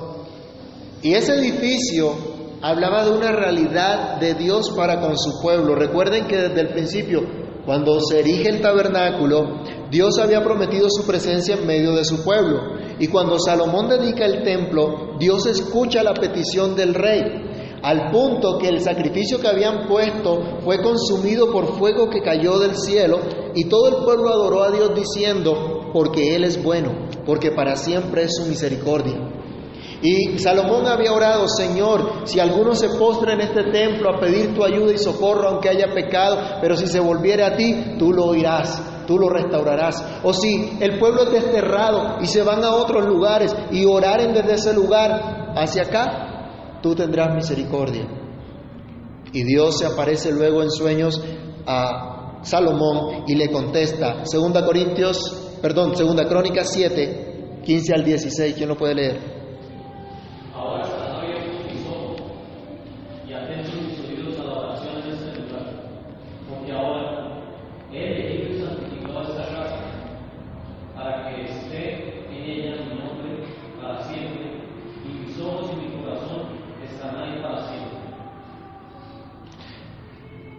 Y 1.01 1.15
ese 1.15 1.37
edificio 1.37 2.13
hablaba 2.61 3.03
de 3.07 3.13
una 3.13 3.33
realidad 3.33 4.19
de 4.21 4.35
Dios 4.35 4.73
para 4.77 5.01
con 5.01 5.17
su 5.17 5.41
pueblo. 5.41 5.75
Recuerden 5.75 6.27
que 6.27 6.37
desde 6.37 6.61
el 6.61 6.69
principio, 6.69 7.23
cuando 7.65 7.99
se 8.01 8.21
erige 8.21 8.51
el 8.51 8.61
tabernáculo, 8.61 9.63
Dios 9.95 10.19
había 10.19 10.43
prometido 10.43 10.89
su 10.91 11.07
presencia 11.07 11.55
en 11.55 11.69
medio 11.69 11.93
de 11.93 12.05
su 12.05 12.25
pueblo. 12.25 12.63
Y 12.99 13.07
cuando 13.07 13.39
Salomón 13.39 13.89
dedica 13.89 14.27
el 14.27 14.43
templo, 14.43 15.15
Dios 15.21 15.47
escucha 15.47 16.03
la 16.03 16.15
petición 16.15 16.75
del 16.75 16.95
rey, 16.95 17.79
al 17.81 18.11
punto 18.11 18.59
que 18.59 18.67
el 18.67 18.81
sacrificio 18.81 19.39
que 19.39 19.47
habían 19.47 19.87
puesto 19.87 20.59
fue 20.65 20.83
consumido 20.83 21.53
por 21.53 21.79
fuego 21.79 22.11
que 22.11 22.23
cayó 22.23 22.59
del 22.59 22.75
cielo, 22.77 23.21
y 23.55 23.67
todo 23.67 23.87
el 23.87 24.05
pueblo 24.05 24.31
adoró 24.31 24.65
a 24.65 24.73
Dios 24.73 24.97
diciendo, 24.97 25.91
porque 25.93 26.35
Él 26.35 26.43
es 26.43 26.61
bueno, 26.61 26.91
porque 27.25 27.53
para 27.53 27.77
siempre 27.77 28.25
es 28.25 28.35
su 28.35 28.47
misericordia. 28.47 29.15
Y 30.03 30.41
Salomón 30.41 30.89
había 30.89 31.13
orado, 31.13 31.47
Señor, 31.47 32.23
si 32.25 32.41
alguno 32.41 32.75
se 32.75 32.89
postra 32.99 33.35
en 33.35 33.43
este 33.43 33.63
templo 33.71 34.11
a 34.11 34.19
pedir 34.19 34.57
tu 34.57 34.65
ayuda 34.65 34.93
y 34.93 34.99
socorro, 34.99 35.51
aunque 35.51 35.69
haya 35.69 35.95
pecado, 35.95 36.37
pero 36.61 36.77
si 36.77 36.89
se 36.89 36.99
volviere 36.99 37.45
a 37.45 37.57
ti, 37.57 37.95
tú 37.97 38.13
lo 38.13 38.25
oirás 38.25 38.91
tú 39.07 39.19
lo 39.19 39.29
restaurarás. 39.29 40.21
O 40.23 40.33
si 40.33 40.77
el 40.81 40.99
pueblo 40.99 41.25
es 41.25 41.33
desterrado 41.33 42.19
y 42.21 42.27
se 42.27 42.43
van 42.43 42.65
a 42.65 42.75
otros 42.75 43.07
lugares 43.07 43.55
y 43.71 43.85
oraren 43.85 44.33
desde 44.33 44.55
ese 44.55 44.75
lugar 44.75 45.53
hacia 45.57 45.83
acá, 45.83 46.81
tú 46.83 46.95
tendrás 46.95 47.35
misericordia. 47.35 48.07
Y 49.33 49.43
Dios 49.43 49.79
se 49.79 49.87
aparece 49.87 50.33
luego 50.33 50.63
en 50.63 50.71
sueños 50.71 51.23
a 51.67 52.41
Salomón 52.43 53.25
y 53.27 53.35
le 53.35 53.51
contesta, 53.51 54.25
segunda 54.25 54.65
Corintios, 54.65 55.57
perdón, 55.61 55.97
segunda 55.97 56.25
Crónica 56.27 56.63
7, 56.65 57.61
15 57.65 57.95
al 57.95 58.05
16, 58.05 58.55
¿quién 58.55 58.69
lo 58.69 58.77
puede 58.77 58.95
leer? 58.95 59.44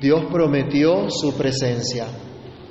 Dios 0.05 0.25
prometió 0.31 1.09
su 1.09 1.35
presencia. 1.35 2.05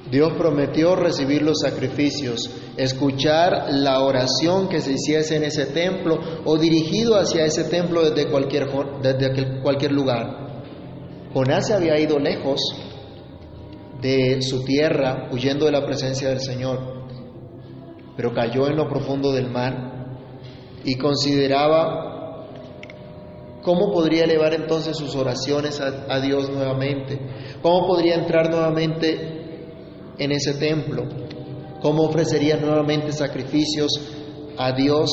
Dios 0.09 0.35
prometió 0.39 0.95
recibir 0.95 1.43
los 1.43 1.59
sacrificios, 1.63 2.49
escuchar 2.77 3.73
la 3.73 4.05
oración 4.05 4.69
que 4.69 4.81
se 4.81 4.93
hiciese 4.93 5.35
en 5.35 5.43
ese 5.43 5.67
templo 5.67 6.21
o 6.45 6.57
dirigido 6.59 7.17
hacia 7.17 7.45
ese 7.45 7.65
templo 7.65 8.09
desde 8.09 8.31
cualquier, 8.31 8.69
desde 9.03 9.61
cualquier 9.63 9.91
lugar. 9.91 10.63
Jonás 11.33 11.67
se 11.67 11.75
había 11.75 11.99
ido 11.99 12.21
lejos 12.21 12.61
de 14.01 14.41
su 14.41 14.63
tierra, 14.63 15.29
huyendo 15.33 15.67
de 15.67 15.73
la 15.73 15.85
presencia 15.85 16.29
del 16.29 16.41
Señor, 16.41 17.09
pero 18.17 18.33
cayó 18.33 18.69
en 18.69 18.77
lo 18.77 18.89
profundo 18.89 19.33
del 19.33 19.51
mar 19.51 20.07
y 20.85 20.97
consideraba 20.99 22.14
¿Cómo 23.65 23.91
podría 23.91 24.25
elevar 24.25 24.53
entonces 24.53 24.95
sus 24.95 25.17
oraciones 25.17 25.81
a, 25.81 26.21
Dios 26.21 26.51
nuevamente? 26.51 27.19
¿Cómo 27.63 27.87
podría 27.87 28.17
entrar 28.17 28.51
nuevamente 28.51 30.13
en 30.19 30.33
ese 30.33 30.53
templo? 30.55 31.05
¿Cómo 31.81 32.03
ofrecería 32.03 32.59
nuevamente 32.59 33.11
sacrificios 33.13 33.91
a 34.59 34.73
Dios 34.73 35.11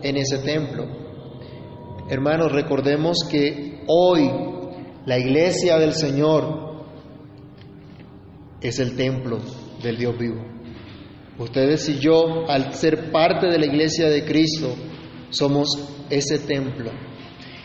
en 0.00 0.16
ese 0.16 0.38
templo? 0.38 0.86
Hermanos, 2.08 2.52
recordemos 2.52 3.26
que 3.28 3.82
hoy 3.88 4.30
la 5.04 5.18
iglesia 5.18 5.76
del 5.76 5.94
Señor 5.94 6.84
es 8.60 8.78
el 8.78 8.94
templo 8.94 9.38
del 9.82 9.96
Dios 9.96 10.16
vivo. 10.16 10.40
Ustedes 11.36 11.88
y 11.88 11.98
yo, 11.98 12.48
al 12.48 12.74
ser 12.74 13.10
parte 13.10 13.48
de 13.48 13.58
la 13.58 13.66
iglesia 13.66 14.08
de 14.08 14.24
Cristo, 14.24 14.72
somos 15.30 15.66
ese 16.10 16.38
templo. 16.38 16.92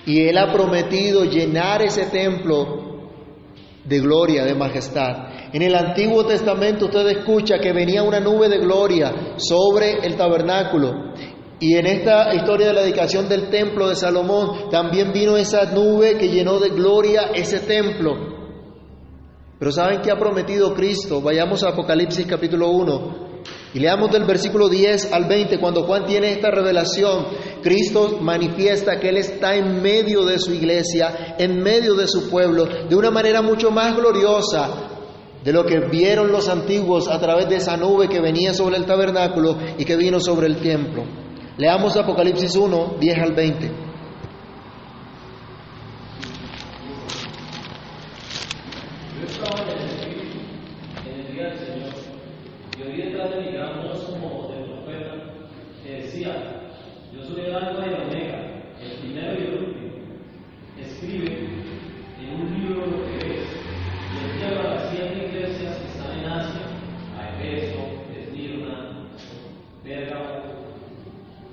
Y 0.07 0.21
Él 0.21 0.37
ha 0.37 0.53
prometido 0.53 1.25
llenar 1.25 1.81
ese 1.81 2.05
templo 2.05 3.11
de 3.83 3.99
gloria, 3.99 4.45
de 4.45 4.55
majestad. 4.55 5.51
En 5.51 5.61
el 5.61 5.75
Antiguo 5.75 6.25
Testamento 6.25 6.85
usted 6.85 7.07
escucha 7.09 7.59
que 7.59 7.73
venía 7.73 8.03
una 8.03 8.21
nube 8.21 8.47
de 8.47 8.57
gloria 8.57 9.35
sobre 9.35 9.99
el 10.05 10.15
tabernáculo. 10.15 11.13
Y 11.59 11.75
en 11.75 11.87
esta 11.87 12.33
historia 12.33 12.67
de 12.67 12.73
la 12.73 12.81
dedicación 12.83 13.27
del 13.27 13.49
templo 13.49 13.89
de 13.89 13.95
Salomón 13.95 14.69
también 14.71 15.11
vino 15.11 15.35
esa 15.35 15.65
nube 15.73 16.17
que 16.17 16.29
llenó 16.29 16.57
de 16.57 16.69
gloria 16.69 17.31
ese 17.35 17.59
templo. 17.59 18.15
Pero 19.59 19.71
¿saben 19.73 20.01
qué 20.01 20.11
ha 20.11 20.17
prometido 20.17 20.73
Cristo? 20.73 21.19
Vayamos 21.21 21.63
a 21.63 21.71
Apocalipsis 21.71 22.25
capítulo 22.25 22.69
1. 22.69 23.26
Y 23.77 23.79
leamos 23.79 24.09
del 24.09 24.23
versículo 24.23 24.69
10 24.69 25.13
al 25.13 25.25
20, 25.25 25.59
cuando 25.59 25.83
Juan 25.83 26.07
tiene 26.07 26.31
esta 26.31 26.49
revelación, 26.49 27.27
Cristo 27.61 28.17
manifiesta 28.19 28.99
que 28.99 29.09
Él 29.09 29.17
está 29.17 29.53
en 29.55 29.83
medio 29.83 30.25
de 30.25 30.39
su 30.39 30.51
iglesia, 30.51 31.35
en 31.37 31.61
medio 31.61 31.93
de 31.93 32.07
su 32.07 32.27
pueblo, 32.27 32.65
de 32.65 32.95
una 32.95 33.11
manera 33.11 33.43
mucho 33.43 33.69
más 33.69 33.95
gloriosa 33.95 34.67
de 35.43 35.53
lo 35.53 35.63
que 35.63 35.79
vieron 35.91 36.31
los 36.31 36.49
antiguos 36.49 37.07
a 37.07 37.19
través 37.19 37.49
de 37.49 37.57
esa 37.57 37.77
nube 37.77 38.09
que 38.09 38.19
venía 38.19 38.51
sobre 38.51 38.77
el 38.77 38.85
tabernáculo 38.87 39.55
y 39.77 39.85
que 39.85 39.95
vino 39.95 40.19
sobre 40.19 40.47
el 40.47 40.57
templo. 40.57 41.03
Leamos 41.59 41.95
Apocalipsis 41.97 42.55
1, 42.55 42.95
10 42.99 43.17
al 43.19 43.33
20. 43.33 43.87
y 52.77 52.81
oí 52.83 52.97
detrás 52.97 53.31
de 53.31 53.41
mi 53.41 53.51
gran 53.53 53.81
voz 53.81 54.03
como 54.03 54.49
de 54.49 54.63
profeta 54.65 55.15
que 55.85 56.01
Pérgamo, 69.83 70.43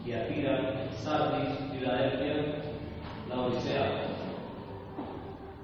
Tiatira, 0.04 0.90
Sardis, 0.90 1.56
Filadelfia, 1.70 2.62
la 3.28 3.40
Odisea. 3.42 4.08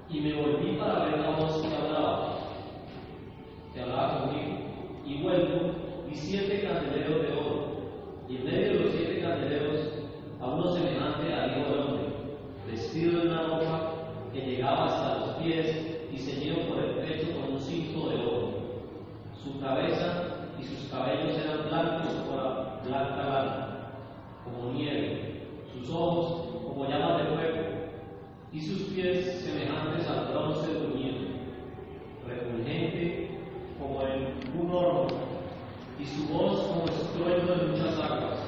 Y 0.09 0.21
me 0.21 0.33
volví 0.33 0.77
para 0.77 1.05
ver 1.05 1.19
la 1.19 1.31
voz 1.31 1.61
que 1.61 1.75
hablaba, 1.75 2.37
que 3.73 3.81
hablaba 3.81 4.21
conmigo, 4.21 4.57
y 5.05 5.21
vuelvo, 5.21 5.73
y 6.09 6.15
siete 6.15 6.61
candeleros 6.61 7.21
de 7.21 7.33
oro, 7.33 7.71
y 8.29 8.37
en 8.37 8.45
medio 8.45 8.67
de 8.67 8.79
los 8.79 8.93
siete 8.93 9.21
candeleros 9.21 9.79
a 10.39 10.47
uno 10.47 10.71
semejante 10.71 11.33
a 11.33 11.47
hijo 11.47 11.69
de 11.69 11.79
hombre, 11.81 12.13
vestido 12.67 13.19
de 13.19 13.27
una 13.27 13.43
ropa 13.43 13.93
que 14.33 14.39
llegaba 14.39 14.85
hasta 14.85 15.19
los 15.19 15.35
pies 15.43 16.09
y 16.11 16.17
ceñido 16.17 16.67
por 16.67 16.79
el 16.79 16.95
pecho 17.05 17.33
con 17.33 17.53
un 17.53 17.59
cinto 17.59 18.09
de 18.09 18.15
oro. 18.15 18.51
Su 19.43 19.59
cabeza 19.59 20.47
y 20.59 20.63
sus 20.63 20.89
cabellos 20.89 21.37
eran 21.37 21.69
blancos 21.69 22.13
como 22.13 22.37
la 22.37 22.81
blanca 22.83 23.23
lana, 23.23 23.91
como 24.43 24.71
nieve, 24.73 25.47
sus 25.73 25.89
ojos 25.89 26.65
como 26.81 26.89
llamas 26.89 27.17
de 27.19 27.35
fuego, 27.35 27.61
y 28.51 28.59
sus 28.59 28.81
pies 28.89 29.43
semejantes 29.43 30.07
al 30.07 30.33
bronce 30.33 30.73
bruñido, 30.73 31.27
refulgente 32.27 33.37
como 33.79 34.01
en 34.01 34.59
un 34.59 34.71
horno, 34.71 35.07
y 35.99 36.05
su 36.07 36.27
voz 36.27 36.61
como 36.67 36.85
estruendo 36.85 37.55
de 37.55 37.67
muchas 37.67 37.99
aguas. 37.99 38.39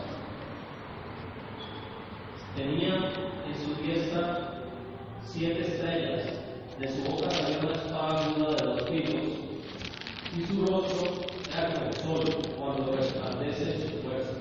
Tenía 2.56 3.12
en 3.48 3.56
su 3.56 3.76
diestra 3.84 4.64
siete 5.24 5.62
estrellas, 5.62 6.24
de 6.80 6.88
su 6.88 7.04
boca 7.04 7.30
salió 7.30 7.60
una 7.60 7.74
espada 7.74 8.26
aguda 8.26 8.56
de 8.56 8.66
dos 8.66 8.90
filos, 8.90 9.24
y 10.36 10.42
su 10.42 10.66
rostro 10.66 11.12
era 11.52 11.72
como 11.72 11.86
el 11.86 11.94
sol 11.94 12.24
cuando 12.58 12.94
resplandece 12.94 13.90
su 13.90 14.02
fuerza. 14.02 14.34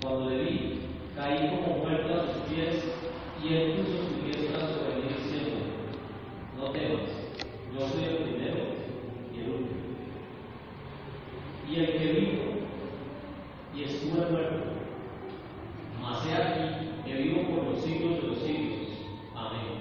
Cuando 0.00 0.30
le 0.30 0.44
vi, 0.44 0.89
caí 1.16 1.48
como 1.48 1.78
muerto 1.78 2.14
a 2.14 2.26
sus 2.26 2.42
pies, 2.52 2.84
y 3.42 3.54
él 3.54 3.72
puso 3.76 4.08
su 4.08 4.24
diestra 4.24 4.60
sobre 4.60 4.96
mí 4.96 5.14
diciendo, 5.16 5.60
no 6.56 6.70
temas, 6.70 7.10
yo 7.72 7.88
soy 7.88 8.04
el 8.04 8.16
primero 8.16 8.58
y 9.34 9.40
el 9.40 9.50
último. 9.50 9.80
Y 11.70 11.74
el 11.76 11.86
que 11.92 12.12
vivo 12.12 12.42
y 13.74 13.84
estuve 13.84 14.30
muerto, 14.30 14.64
mas 16.02 16.26
he 16.26 16.34
aquí 16.34 16.90
que 17.06 17.14
vivo 17.14 17.42
por 17.48 17.64
los 17.64 17.82
siglos 17.82 18.22
de 18.22 18.28
los 18.28 18.38
siglos. 18.38 18.88
Amén. 19.34 19.80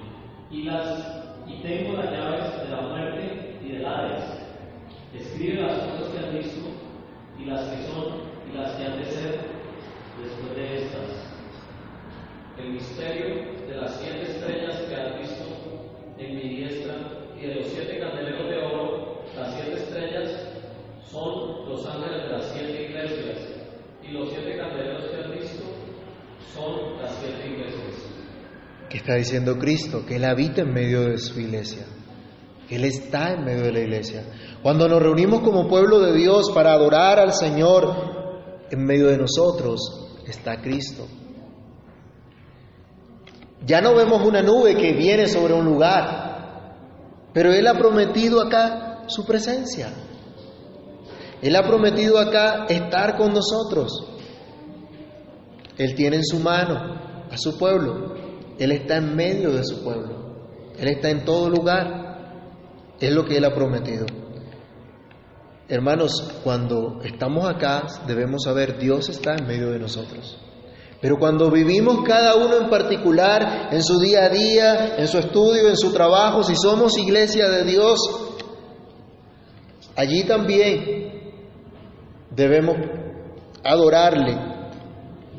Y 0.52 0.64
las 0.64 1.20
y 1.48 1.62
tengo 1.62 1.98
las 1.98 2.12
llaves 2.12 2.62
de 2.62 2.70
la 2.70 2.82
muerte 2.82 3.58
y 3.64 3.70
del 3.70 3.86
Hades. 3.86 4.24
Escribe 5.14 5.62
las 5.62 5.80
cosas 5.80 6.08
que 6.10 6.20
has 6.20 6.34
visto 6.34 6.70
y 7.40 7.46
las 7.46 7.62
que 7.70 7.88
son 7.88 8.06
y 8.52 8.58
las 8.58 8.72
que 8.74 8.86
han 8.86 9.00
de 9.00 9.06
ser 9.06 9.40
después 10.22 10.56
de 10.56 10.78
estas. 10.78 11.30
El 12.58 12.74
misterio 12.74 13.36
de 13.68 13.76
las 13.76 13.96
siete 13.96 14.24
estrellas 14.24 14.78
que 14.82 14.96
has 14.96 15.20
visto 15.20 15.46
en 16.18 16.36
mi 16.36 16.42
diestra 16.42 16.96
y 17.38 17.48
de 17.48 17.56
los 17.56 17.68
siete 17.68 18.00
candeleros 18.00 18.50
de 18.50 18.58
oro, 18.58 19.24
las 19.36 19.54
siete 19.56 19.74
estrellas 19.74 20.48
son 21.10 21.70
los 21.70 21.86
ángeles 21.86 22.24
de 22.24 22.30
las 22.30 22.46
siete 22.52 22.84
iglesias 22.90 23.38
y 24.04 24.12
los 24.12 24.30
siete 24.30 24.58
candeleros 24.58 25.06
que 25.06 25.18
has 25.18 25.32
visto 25.32 25.64
son 26.54 27.02
las 27.02 27.16
siete 27.16 27.48
iglesias. 27.48 28.10
¿Qué 28.90 28.98
está 28.98 29.16
diciendo 29.16 29.58
Cristo? 29.58 30.06
Que 30.06 30.16
Él 30.16 30.26
habita 30.26 30.62
en 30.62 30.74
medio 30.74 31.02
de 31.02 31.18
su 31.18 31.40
iglesia. 31.40 31.86
Él 32.70 32.86
está 32.86 33.34
en 33.34 33.46
medio 33.46 33.64
de 33.64 33.72
la 33.72 33.80
iglesia. 33.80 34.24
Cuando 34.62 34.88
nos 34.88 35.02
reunimos 35.02 35.42
como 35.42 35.68
pueblo 35.68 36.00
de 36.00 36.14
Dios 36.14 36.52
para 36.54 36.74
adorar 36.74 37.20
al 37.20 37.34
Señor, 37.34 38.66
en 38.70 38.84
medio 38.84 39.08
de 39.08 39.18
nosotros 39.18 39.80
está 40.28 40.62
Cristo. 40.62 41.08
Ya 43.66 43.82
no 43.82 43.96
vemos 43.96 44.26
una 44.26 44.42
nube 44.42 44.76
que 44.76 44.94
viene 44.94 45.28
sobre 45.28 45.54
un 45.54 45.66
lugar, 45.66 47.30
pero 47.34 47.52
Él 47.52 47.68
ha 47.68 47.78
prometido 47.78 48.42
acá 48.42 49.04
su 49.08 49.26
presencia. 49.26 49.92
Él 51.42 51.56
ha 51.56 51.64
prometido 51.64 52.18
acá 52.18 52.66
estar 52.68 53.18
con 53.18 53.34
nosotros. 53.34 53.92
Él 55.78 55.96
tiene 55.96 56.18
en 56.18 56.26
su 56.26 56.40
mano 56.40 56.78
a 57.32 57.38
su 57.38 57.58
pueblo. 57.58 58.29
Él 58.60 58.72
está 58.74 58.98
en 58.98 59.16
medio 59.16 59.52
de 59.52 59.64
su 59.64 59.84
pueblo. 59.84 60.20
Él 60.78 60.90
está 60.90 61.10
en 61.10 61.26
todo 61.26 61.50
lugar. 61.50 62.46
Es 63.00 63.12
lo 63.12 63.26
que 63.26 63.38
Él 63.38 63.46
ha 63.46 63.56
prometido. 63.56 64.06
Hermanos, 65.70 66.40
cuando 66.44 67.00
estamos 67.04 67.48
acá 67.48 67.84
debemos 68.08 68.44
saber 68.44 68.78
Dios 68.80 69.08
está 69.10 69.36
en 69.36 69.46
medio 69.48 69.72
de 69.72 69.80
nosotros. 69.80 70.38
Pero 71.02 71.18
cuando 71.18 71.50
vivimos 71.50 72.00
cada 72.06 72.36
uno 72.36 72.58
en 72.58 72.70
particular, 72.70 73.70
en 73.72 73.82
su 73.84 74.00
día 74.00 74.26
a 74.26 74.30
día, 74.30 74.96
en 74.98 75.08
su 75.08 75.18
estudio, 75.18 75.70
en 75.70 75.78
su 75.78 75.94
trabajo, 75.94 76.44
si 76.44 76.56
somos 76.56 76.98
iglesia 76.98 77.48
de 77.48 77.64
Dios, 77.64 78.00
allí 79.96 80.24
también 80.24 81.34
debemos 82.32 82.76
adorarle. 83.64 84.38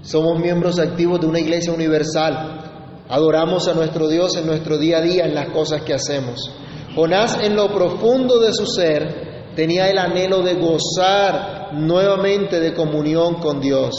Somos 0.02 0.40
miembros 0.40 0.78
activos 0.78 1.20
de 1.20 1.26
una 1.26 1.40
iglesia 1.40 1.72
universal. 1.72 2.69
Adoramos 3.10 3.66
a 3.66 3.74
nuestro 3.74 4.06
Dios 4.06 4.36
en 4.36 4.46
nuestro 4.46 4.78
día 4.78 4.98
a 4.98 5.00
día, 5.00 5.24
en 5.24 5.34
las 5.34 5.48
cosas 5.48 5.82
que 5.82 5.92
hacemos. 5.92 6.48
Jonás 6.94 7.38
en 7.42 7.56
lo 7.56 7.66
profundo 7.68 8.38
de 8.38 8.52
su 8.52 8.66
ser 8.66 9.52
tenía 9.56 9.90
el 9.90 9.98
anhelo 9.98 10.42
de 10.42 10.54
gozar 10.54 11.70
nuevamente 11.72 12.60
de 12.60 12.72
comunión 12.72 13.40
con 13.40 13.60
Dios. 13.60 13.90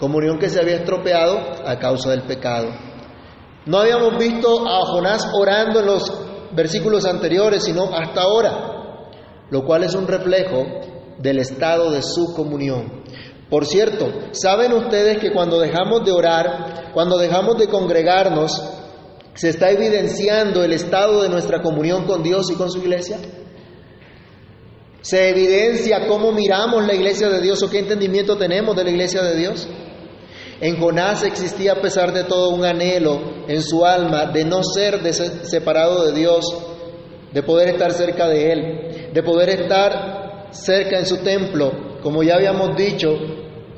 Comunión 0.00 0.40
que 0.40 0.50
se 0.50 0.60
había 0.60 0.78
estropeado 0.78 1.38
a 1.64 1.78
causa 1.78 2.10
del 2.10 2.22
pecado. 2.22 2.66
No 3.66 3.78
habíamos 3.78 4.18
visto 4.18 4.66
a 4.66 4.84
Jonás 4.86 5.30
orando 5.32 5.78
en 5.78 5.86
los 5.86 6.12
versículos 6.50 7.04
anteriores, 7.04 7.62
sino 7.62 7.94
hasta 7.94 8.22
ahora, 8.22 9.10
lo 9.50 9.64
cual 9.64 9.84
es 9.84 9.94
un 9.94 10.08
reflejo 10.08 10.64
del 11.18 11.38
estado 11.38 11.92
de 11.92 12.02
su 12.02 12.34
comunión. 12.34 13.03
Por 13.50 13.66
cierto, 13.66 14.10
¿saben 14.32 14.72
ustedes 14.72 15.18
que 15.18 15.32
cuando 15.32 15.60
dejamos 15.60 16.04
de 16.04 16.12
orar, 16.12 16.90
cuando 16.92 17.18
dejamos 17.18 17.58
de 17.58 17.68
congregarnos, 17.68 18.62
se 19.34 19.50
está 19.50 19.70
evidenciando 19.70 20.62
el 20.64 20.72
estado 20.72 21.22
de 21.22 21.28
nuestra 21.28 21.60
comunión 21.60 22.04
con 22.06 22.22
Dios 22.22 22.50
y 22.50 22.54
con 22.54 22.70
su 22.70 22.78
iglesia? 22.78 23.18
¿Se 25.02 25.28
evidencia 25.28 26.06
cómo 26.06 26.32
miramos 26.32 26.86
la 26.86 26.94
iglesia 26.94 27.28
de 27.28 27.42
Dios 27.42 27.62
o 27.62 27.68
qué 27.68 27.80
entendimiento 27.80 28.38
tenemos 28.38 28.74
de 28.74 28.84
la 28.84 28.90
iglesia 28.90 29.22
de 29.22 29.36
Dios? 29.36 29.68
En 30.60 30.80
Jonás 30.80 31.22
existía 31.24 31.72
a 31.72 31.80
pesar 31.82 32.14
de 32.14 32.24
todo 32.24 32.50
un 32.50 32.64
anhelo 32.64 33.44
en 33.46 33.60
su 33.60 33.84
alma 33.84 34.26
de 34.26 34.46
no 34.46 34.62
ser 34.62 35.00
separado 35.12 36.06
de 36.06 36.18
Dios, 36.18 36.44
de 37.32 37.42
poder 37.42 37.68
estar 37.68 37.92
cerca 37.92 38.28
de 38.28 38.52
Él, 38.52 39.10
de 39.12 39.22
poder 39.22 39.50
estar 39.50 40.48
cerca 40.52 40.98
en 40.98 41.04
su 41.04 41.18
templo. 41.18 41.93
Como 42.04 42.22
ya 42.22 42.34
habíamos 42.34 42.76
dicho, 42.76 43.16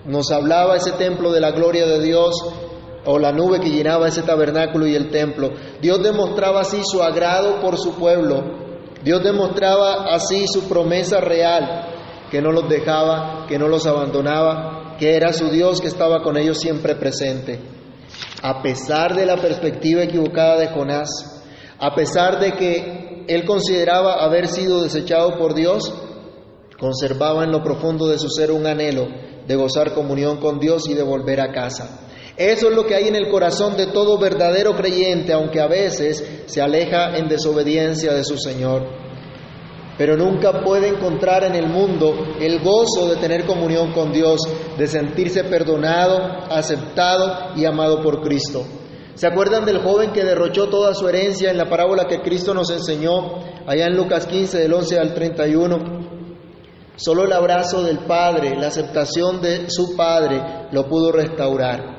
nos 0.05 0.33
hablaba 0.33 0.75
ese 0.75 0.91
templo 0.93 1.31
de 1.31 1.41
la 1.41 1.53
gloria 1.53 1.87
de 1.87 2.03
Dios 2.03 2.35
o 3.05 3.21
la 3.21 3.31
nube 3.31 3.61
que 3.61 3.71
llenaba 3.71 4.09
ese 4.09 4.23
tabernáculo 4.23 4.85
y 4.89 4.97
el 4.97 5.11
templo. 5.11 5.53
Dios 5.81 6.03
demostraba 6.03 6.63
así 6.63 6.81
su 6.85 7.05
agrado 7.05 7.61
por 7.61 7.79
su 7.79 7.95
pueblo. 7.95 8.43
Dios 9.05 9.23
demostraba 9.23 10.13
así 10.13 10.49
su 10.49 10.69
promesa 10.69 11.21
real, 11.21 11.87
que 12.29 12.43
no 12.43 12.51
los 12.51 12.69
dejaba, 12.69 13.47
que 13.47 13.61
no 13.61 13.69
los 13.69 13.87
abandonaba, 13.87 14.97
que 14.99 15.15
era 15.15 15.33
su 15.33 15.49
Dios 15.49 15.81
que 15.81 15.87
estaba 15.87 16.25
con 16.25 16.37
ellos 16.37 16.59
siempre 16.59 16.97
presente. 16.97 17.61
A 18.43 18.61
pesar 18.61 19.15
de 19.15 19.25
la 19.25 19.37
perspectiva 19.37 20.03
equivocada 20.03 20.59
de 20.59 20.67
Jonás, 20.67 21.45
a 21.79 21.95
pesar 21.95 22.41
de 22.41 22.55
que 22.55 23.25
él 23.29 23.45
consideraba 23.45 24.25
haber 24.25 24.49
sido 24.49 24.83
desechado 24.83 25.39
por 25.39 25.55
Dios, 25.55 25.93
conservaba 26.79 27.45
en 27.45 27.53
lo 27.53 27.63
profundo 27.63 28.07
de 28.07 28.19
su 28.19 28.29
ser 28.29 28.51
un 28.53 28.67
anhelo 28.67 29.07
de 29.47 29.55
gozar 29.55 29.95
comunión 29.95 30.39
con 30.39 30.59
Dios 30.59 30.89
y 30.89 30.95
de 30.95 31.03
volver 31.03 31.41
a 31.41 31.53
casa. 31.53 32.01
Eso 32.37 32.69
es 32.69 32.77
lo 32.77 32.85
que 32.85 32.95
hay 32.95 33.09
en 33.09 33.17
el 33.17 33.31
corazón 33.31 33.77
de 33.77 33.87
todo 33.87 34.19
verdadero 34.19 34.77
creyente, 34.77 35.33
aunque 35.33 35.61
a 35.61 35.69
veces 35.69 36.43
se 36.47 36.61
aleja 36.61 37.17
en 37.17 37.29
desobediencia 37.29 38.13
de 38.13 38.25
su 38.25 38.37
Señor. 38.37 38.83
Pero 39.97 40.19
nunca 40.19 40.63
puede 40.63 40.89
encontrar 40.89 41.45
en 41.45 41.55
el 41.55 41.69
mundo 41.69 42.15
el 42.39 42.61
gozo 42.61 43.09
de 43.09 43.17
tener 43.17 43.47
comunión 43.47 43.93
con 43.93 44.13
Dios, 44.13 44.41
de 44.77 44.87
sentirse 44.87 45.45
perdonado, 45.45 46.19
aceptado 46.51 47.57
y 47.57 47.65
amado 47.65 48.03
por 48.03 48.21
Cristo. 48.21 48.65
¿Se 49.15 49.27
acuerdan 49.27 49.65
del 49.65 49.79
joven 49.79 50.13
que 50.13 50.25
derrochó 50.25 50.69
toda 50.69 50.93
su 50.93 51.09
herencia 51.09 51.51
en 51.51 51.57
la 51.57 51.71
parábola 51.71 52.07
que 52.07 52.21
Cristo 52.21 52.53
nos 52.53 52.69
enseñó 52.71 53.39
allá 53.67 53.87
en 53.87 53.97
Lucas 53.97 54.27
15 54.27 54.59
del 54.59 54.75
11 54.75 54.99
al 54.99 55.15
31? 55.15 56.06
Solo 56.97 57.25
el 57.25 57.33
abrazo 57.33 57.83
del 57.83 57.99
Padre, 58.01 58.57
la 58.57 58.69
aceptación 58.69 59.43
de 59.43 59.69
su 59.69 59.95
Padre 59.97 60.69
lo 60.73 60.89
pudo 60.89 61.13
restaurar. 61.13 61.95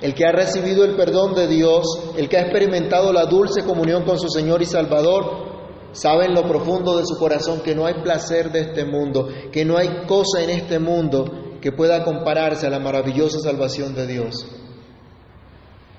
El 0.00 0.14
que 0.14 0.24
ha 0.24 0.32
recibido 0.32 0.82
el 0.82 0.96
perdón 0.96 1.34
de 1.34 1.46
Dios, 1.46 1.84
el 2.16 2.28
que 2.30 2.38
ha 2.38 2.42
experimentado 2.42 3.12
la 3.12 3.26
dulce 3.26 3.62
comunión 3.64 4.04
con 4.04 4.18
su 4.18 4.30
Señor 4.30 4.62
y 4.62 4.64
Salvador, 4.66 5.50
sabe 5.92 6.24
en 6.24 6.34
lo 6.34 6.48
profundo 6.48 6.96
de 6.96 7.04
su 7.04 7.18
corazón 7.18 7.60
que 7.60 7.74
no 7.74 7.84
hay 7.84 8.02
placer 8.02 8.50
de 8.50 8.60
este 8.60 8.86
mundo, 8.86 9.28
que 9.52 9.66
no 9.66 9.76
hay 9.76 10.06
cosa 10.06 10.42
en 10.42 10.48
este 10.48 10.78
mundo 10.78 11.58
que 11.60 11.72
pueda 11.72 12.02
compararse 12.02 12.66
a 12.66 12.70
la 12.70 12.78
maravillosa 12.78 13.40
salvación 13.40 13.94
de 13.94 14.06
Dios, 14.06 14.46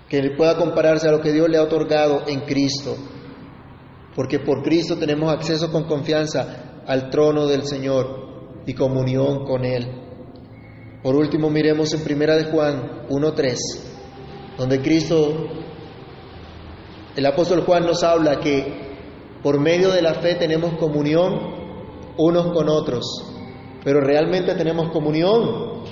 que 0.09 0.31
pueda 0.35 0.57
compararse 0.57 1.07
a 1.07 1.11
lo 1.11 1.21
que 1.21 1.31
Dios 1.31 1.47
le 1.47 1.59
ha 1.59 1.63
otorgado 1.63 2.23
en 2.25 2.39
Cristo, 2.41 2.95
porque 4.15 4.39
por 4.39 4.63
Cristo 4.63 4.97
tenemos 4.97 5.31
acceso 5.31 5.71
con 5.71 5.83
confianza 5.83 6.81
al 6.87 7.11
trono 7.11 7.45
del 7.45 7.67
Señor 7.67 8.30
y 8.65 8.73
comunión 8.73 9.45
con 9.45 9.65
Él. 9.65 9.87
Por 11.03 11.15
último, 11.15 11.49
miremos 11.49 11.93
en 11.93 12.03
Primera 12.03 12.35
de 12.35 12.45
Juan 12.45 13.07
1.3, 13.09 13.57
donde 14.57 14.81
Cristo, 14.81 15.47
el 17.15 17.25
apóstol 17.25 17.63
Juan 17.65 17.85
nos 17.85 18.03
habla 18.03 18.39
que 18.39 18.91
por 19.41 19.59
medio 19.59 19.89
de 19.89 20.01
la 20.01 20.13
fe 20.15 20.35
tenemos 20.35 20.75
comunión 20.75 21.61
unos 22.17 22.53
con 22.53 22.69
otros, 22.69 23.03
pero 23.83 23.99
realmente 24.01 24.53
tenemos 24.53 24.91
comunión 24.91 25.83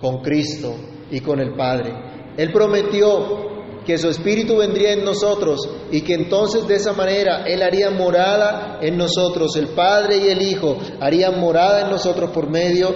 con 0.00 0.22
Cristo 0.22 0.74
y 1.10 1.20
con 1.20 1.38
el 1.40 1.54
Padre. 1.54 1.92
Él 2.36 2.52
prometió 2.52 3.55
que 3.86 3.98
su 3.98 4.08
Espíritu 4.08 4.56
vendría 4.56 4.92
en 4.92 5.04
nosotros 5.04 5.60
y 5.92 6.00
que 6.00 6.14
entonces 6.14 6.66
de 6.66 6.74
esa 6.74 6.92
manera 6.92 7.44
Él 7.46 7.62
haría 7.62 7.90
morada 7.90 8.80
en 8.82 8.96
nosotros, 8.96 9.54
el 9.56 9.68
Padre 9.68 10.18
y 10.18 10.28
el 10.28 10.42
Hijo 10.42 10.76
harían 11.00 11.40
morada 11.40 11.82
en 11.82 11.90
nosotros 11.90 12.30
por 12.30 12.50
medio 12.50 12.92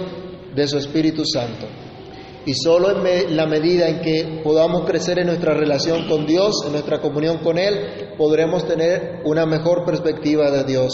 de 0.53 0.67
su 0.67 0.77
Espíritu 0.77 1.23
Santo. 1.25 1.65
Y 2.45 2.53
solo 2.55 3.05
en 3.05 3.37
la 3.37 3.45
medida 3.45 3.87
en 3.87 4.01
que 4.01 4.41
podamos 4.43 4.85
crecer 4.85 5.19
en 5.19 5.27
nuestra 5.27 5.53
relación 5.53 6.07
con 6.09 6.25
Dios, 6.25 6.55
en 6.65 6.73
nuestra 6.73 6.99
comunión 6.99 7.37
con 7.37 7.57
Él, 7.57 8.15
podremos 8.17 8.67
tener 8.67 9.21
una 9.25 9.45
mejor 9.45 9.85
perspectiva 9.85 10.51
de 10.51 10.63
Dios. 10.65 10.91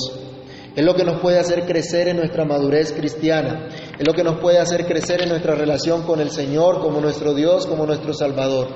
Es 0.75 0.85
lo 0.85 0.93
que 0.93 1.05
nos 1.05 1.19
puede 1.21 1.39
hacer 1.39 1.65
crecer 1.65 2.09
en 2.09 2.17
nuestra 2.17 2.45
madurez 2.45 2.93
cristiana. 2.93 3.67
Es 3.97 4.05
lo 4.05 4.13
que 4.13 4.23
nos 4.23 4.39
puede 4.39 4.59
hacer 4.59 4.85
crecer 4.85 5.23
en 5.23 5.29
nuestra 5.29 5.55
relación 5.55 6.03
con 6.03 6.19
el 6.19 6.29
Señor, 6.29 6.81
como 6.81 7.01
nuestro 7.01 7.33
Dios, 7.33 7.65
como 7.65 7.87
nuestro 7.87 8.13
Salvador. 8.13 8.67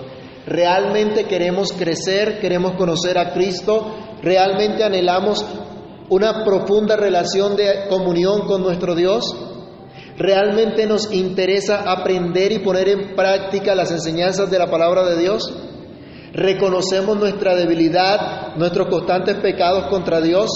¿Realmente 0.45 1.25
queremos 1.25 1.71
crecer? 1.71 2.39
¿Queremos 2.39 2.73
conocer 2.73 3.17
a 3.17 3.33
Cristo? 3.33 3.95
¿Realmente 4.23 4.83
anhelamos 4.83 5.45
una 6.09 6.43
profunda 6.43 6.95
relación 6.95 7.55
de 7.55 7.87
comunión 7.89 8.47
con 8.47 8.63
nuestro 8.63 8.95
Dios? 8.95 9.35
¿Realmente 10.17 10.85
nos 10.87 11.11
interesa 11.13 11.91
aprender 11.91 12.51
y 12.51 12.59
poner 12.59 12.89
en 12.89 13.15
práctica 13.15 13.75
las 13.75 13.91
enseñanzas 13.91 14.49
de 14.49 14.59
la 14.59 14.69
palabra 14.69 15.05
de 15.05 15.17
Dios? 15.19 15.53
¿Reconocemos 16.33 17.17
nuestra 17.17 17.55
debilidad, 17.55 18.55
nuestros 18.55 18.87
constantes 18.87 19.35
pecados 19.37 19.85
contra 19.87 20.21
Dios? 20.21 20.49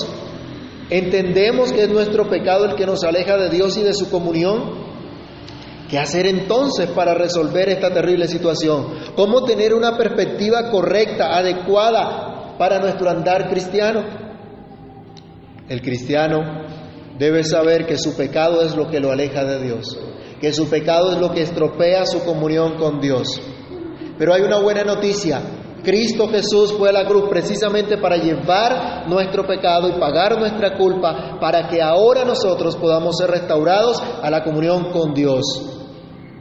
¿Entendemos 0.89 1.71
que 1.71 1.83
es 1.83 1.89
nuestro 1.89 2.29
pecado 2.29 2.65
el 2.65 2.75
que 2.75 2.85
nos 2.85 3.03
aleja 3.03 3.37
de 3.37 3.49
Dios 3.49 3.77
y 3.77 3.83
de 3.83 3.93
su 3.93 4.09
comunión? 4.09 4.94
¿Qué 5.89 5.99
hacer 5.99 6.25
entonces 6.25 6.89
para 6.89 7.13
resolver 7.13 7.69
esta 7.69 7.91
terrible 7.91 8.27
situación? 8.27 8.87
¿Cómo 9.15 9.43
tener 9.43 9.73
una 9.73 9.95
perspectiva 9.95 10.71
correcta, 10.71 11.37
adecuada 11.37 12.55
para 12.57 12.79
nuestro 12.79 13.09
andar 13.09 13.49
cristiano? 13.49 14.03
El 15.69 15.81
cristiano 15.81 16.39
debe 17.19 17.43
saber 17.43 17.85
que 17.85 17.97
su 17.97 18.15
pecado 18.15 18.63
es 18.63 18.75
lo 18.75 18.89
que 18.89 18.99
lo 18.99 19.11
aleja 19.11 19.45
de 19.45 19.61
Dios, 19.61 19.99
que 20.41 20.53
su 20.53 20.67
pecado 20.69 21.11
es 21.11 21.19
lo 21.19 21.31
que 21.31 21.43
estropea 21.43 22.07
su 22.07 22.23
comunión 22.25 22.77
con 22.77 22.99
Dios. 22.99 23.39
Pero 24.17 24.33
hay 24.33 24.41
una 24.41 24.59
buena 24.59 24.83
noticia. 24.83 25.39
Cristo 25.83 26.27
Jesús 26.29 26.73
fue 26.73 26.89
a 26.89 26.93
la 26.93 27.05
cruz 27.05 27.29
precisamente 27.29 27.99
para 27.99 28.17
llevar 28.17 29.07
nuestro 29.07 29.45
pecado 29.45 29.87
y 29.87 29.99
pagar 29.99 30.39
nuestra 30.39 30.75
culpa 30.75 31.37
para 31.39 31.67
que 31.67 31.79
ahora 31.79 32.25
nosotros 32.25 32.75
podamos 32.75 33.17
ser 33.17 33.29
restaurados 33.29 34.01
a 34.23 34.31
la 34.31 34.43
comunión 34.43 34.91
con 34.91 35.13
Dios 35.13 35.74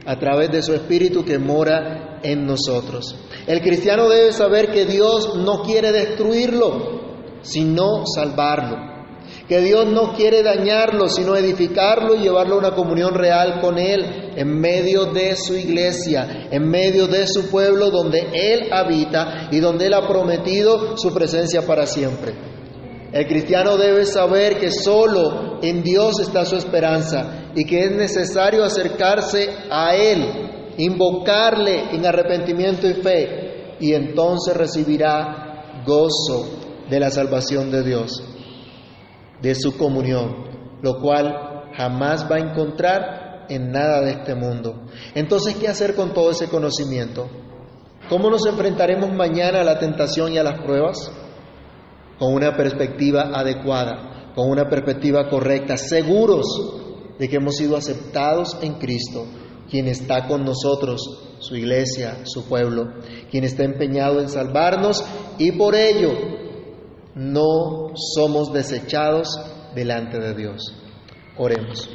a 0.05 0.17
través 0.19 0.51
de 0.51 0.61
su 0.61 0.73
Espíritu 0.73 1.23
que 1.23 1.39
mora 1.39 2.19
en 2.23 2.45
nosotros. 2.45 3.15
El 3.47 3.61
cristiano 3.61 4.07
debe 4.09 4.31
saber 4.31 4.71
que 4.71 4.85
Dios 4.85 5.35
no 5.35 5.63
quiere 5.63 5.91
destruirlo, 5.91 7.39
sino 7.41 8.03
salvarlo 8.05 8.95
que 9.47 9.59
Dios 9.61 9.87
no 9.87 10.13
quiere 10.13 10.41
dañarlo, 10.43 11.07
sino 11.07 11.35
edificarlo 11.35 12.15
y 12.15 12.19
llevarlo 12.19 12.55
a 12.55 12.59
una 12.59 12.75
comunión 12.75 13.13
real 13.13 13.59
con 13.61 13.77
Él 13.77 14.33
en 14.35 14.59
medio 14.59 15.05
de 15.05 15.35
su 15.35 15.55
iglesia, 15.55 16.47
en 16.51 16.67
medio 16.67 17.07
de 17.07 17.27
su 17.27 17.49
pueblo 17.49 17.91
donde 17.91 18.27
Él 18.33 18.71
habita 18.71 19.49
y 19.51 19.59
donde 19.59 19.87
Él 19.87 19.93
ha 19.93 20.07
prometido 20.07 20.97
su 20.97 21.13
presencia 21.13 21.61
para 21.65 21.85
siempre. 21.85 22.54
El 23.15 23.27
cristiano 23.27 23.77
debe 23.77 24.05
saber 24.05 24.59
que 24.59 24.71
solo 24.71 25.59
en 25.61 25.83
Dios 25.83 26.19
está 26.19 26.43
su 26.43 26.57
esperanza 26.57 27.51
y 27.55 27.63
que 27.63 27.85
es 27.85 27.91
necesario 27.95 28.61
acercarse 28.61 29.47
a 29.71 29.95
Él, 29.95 30.75
invocarle 30.77 31.95
en 31.95 32.05
arrepentimiento 32.05 32.85
y 32.89 32.93
fe, 32.95 33.77
y 33.79 33.93
entonces 33.93 34.53
recibirá 34.57 35.83
gozo 35.85 36.45
de 36.89 36.99
la 36.99 37.09
salvación 37.09 37.71
de 37.71 37.83
Dios 37.83 38.21
de 39.41 39.55
su 39.55 39.77
comunión, 39.77 40.79
lo 40.81 40.99
cual 40.99 41.71
jamás 41.73 42.29
va 42.29 42.35
a 42.35 42.39
encontrar 42.39 43.45
en 43.47 43.71
nada 43.71 44.01
de 44.01 44.11
este 44.11 44.35
mundo. 44.35 44.87
Entonces, 45.13 45.55
¿qué 45.55 45.69
hacer 45.69 45.95
con 45.95 46.13
todo 46.13 46.31
ese 46.31 46.49
conocimiento? 46.49 47.29
¿Cómo 48.09 48.29
nos 48.29 48.45
enfrentaremos 48.45 49.13
mañana 49.13 49.61
a 49.61 49.63
la 49.63 49.79
tentación 49.79 50.33
y 50.33 50.37
a 50.37 50.43
las 50.43 50.59
pruebas? 50.65 51.13
Con 52.19 52.33
una 52.33 52.55
perspectiva 52.55 53.31
adecuada, 53.33 54.33
con 54.35 54.49
una 54.49 54.69
perspectiva 54.69 55.29
correcta, 55.29 55.77
seguros 55.77 56.45
de 57.17 57.29
que 57.29 57.37
hemos 57.37 57.55
sido 57.55 57.77
aceptados 57.77 58.57
en 58.61 58.73
Cristo, 58.75 59.25
quien 59.69 59.87
está 59.87 60.27
con 60.27 60.43
nosotros, 60.43 61.25
su 61.39 61.55
iglesia, 61.55 62.25
su 62.25 62.45
pueblo, 62.45 62.93
quien 63.29 63.43
está 63.43 63.63
empeñado 63.63 64.19
en 64.19 64.29
salvarnos 64.29 65.03
y 65.37 65.51
por 65.53 65.75
ello 65.75 66.11
no 67.15 67.91
somos 67.95 68.51
desechados 68.51 69.39
delante 69.73 70.19
de 70.19 70.33
Dios. 70.33 70.73
Oremos. 71.37 71.89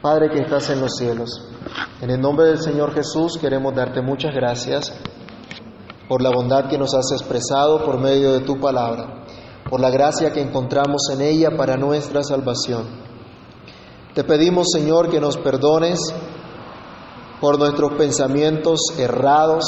Padre 0.00 0.30
que 0.30 0.40
estás 0.40 0.70
en 0.70 0.80
los 0.80 0.96
cielos, 0.96 1.48
en 2.00 2.10
el 2.10 2.20
nombre 2.20 2.46
del 2.46 2.58
Señor 2.58 2.94
Jesús 2.94 3.36
queremos 3.40 3.74
darte 3.74 4.00
muchas 4.00 4.32
gracias 4.32 4.92
por 6.08 6.22
la 6.22 6.30
bondad 6.30 6.68
que 6.68 6.78
nos 6.78 6.94
has 6.94 7.12
expresado 7.12 7.84
por 7.84 8.00
medio 8.00 8.32
de 8.32 8.40
tu 8.40 8.58
palabra, 8.58 9.24
por 9.68 9.80
la 9.80 9.90
gracia 9.90 10.32
que 10.32 10.40
encontramos 10.40 11.02
en 11.12 11.20
ella 11.20 11.50
para 11.56 11.76
nuestra 11.76 12.22
salvación. 12.22 12.86
Te 14.14 14.24
pedimos, 14.24 14.68
Señor, 14.72 15.10
que 15.10 15.20
nos 15.20 15.36
perdones 15.36 16.00
por 17.40 17.58
nuestros 17.58 17.92
pensamientos 17.92 18.80
errados, 18.98 19.64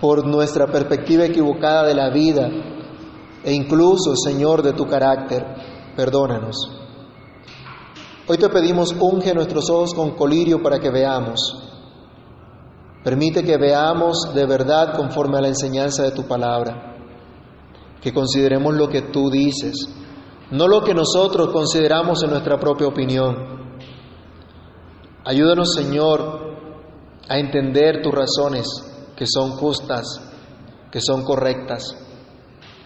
por 0.00 0.26
nuestra 0.26 0.66
perspectiva 0.66 1.24
equivocada 1.24 1.86
de 1.86 1.94
la 1.94 2.10
vida 2.10 2.50
e 3.44 3.52
incluso, 3.52 4.16
Señor, 4.16 4.62
de 4.62 4.72
tu 4.72 4.86
carácter. 4.86 5.44
Perdónanos. 5.96 6.56
Hoy 8.26 8.36
te 8.36 8.48
pedimos, 8.48 8.94
unge 8.98 9.32
nuestros 9.32 9.70
ojos 9.70 9.94
con 9.94 10.10
colirio 10.16 10.62
para 10.62 10.78
que 10.78 10.90
veamos. 10.90 11.71
Permite 13.02 13.42
que 13.42 13.56
veamos 13.56 14.32
de 14.34 14.46
verdad 14.46 14.96
conforme 14.96 15.38
a 15.38 15.40
la 15.40 15.48
enseñanza 15.48 16.02
de 16.02 16.12
tu 16.12 16.26
palabra. 16.26 16.96
Que 18.00 18.12
consideremos 18.12 18.74
lo 18.74 18.88
que 18.88 19.02
tú 19.02 19.30
dices, 19.30 19.74
no 20.50 20.68
lo 20.68 20.82
que 20.82 20.94
nosotros 20.94 21.50
consideramos 21.50 22.22
en 22.22 22.30
nuestra 22.30 22.58
propia 22.58 22.88
opinión. 22.88 23.36
Ayúdanos, 25.24 25.72
Señor, 25.74 26.56
a 27.28 27.38
entender 27.38 28.02
tus 28.02 28.12
razones 28.12 28.66
que 29.16 29.24
son 29.26 29.52
justas, 29.52 30.20
que 30.90 31.00
son 31.00 31.24
correctas, 31.24 31.96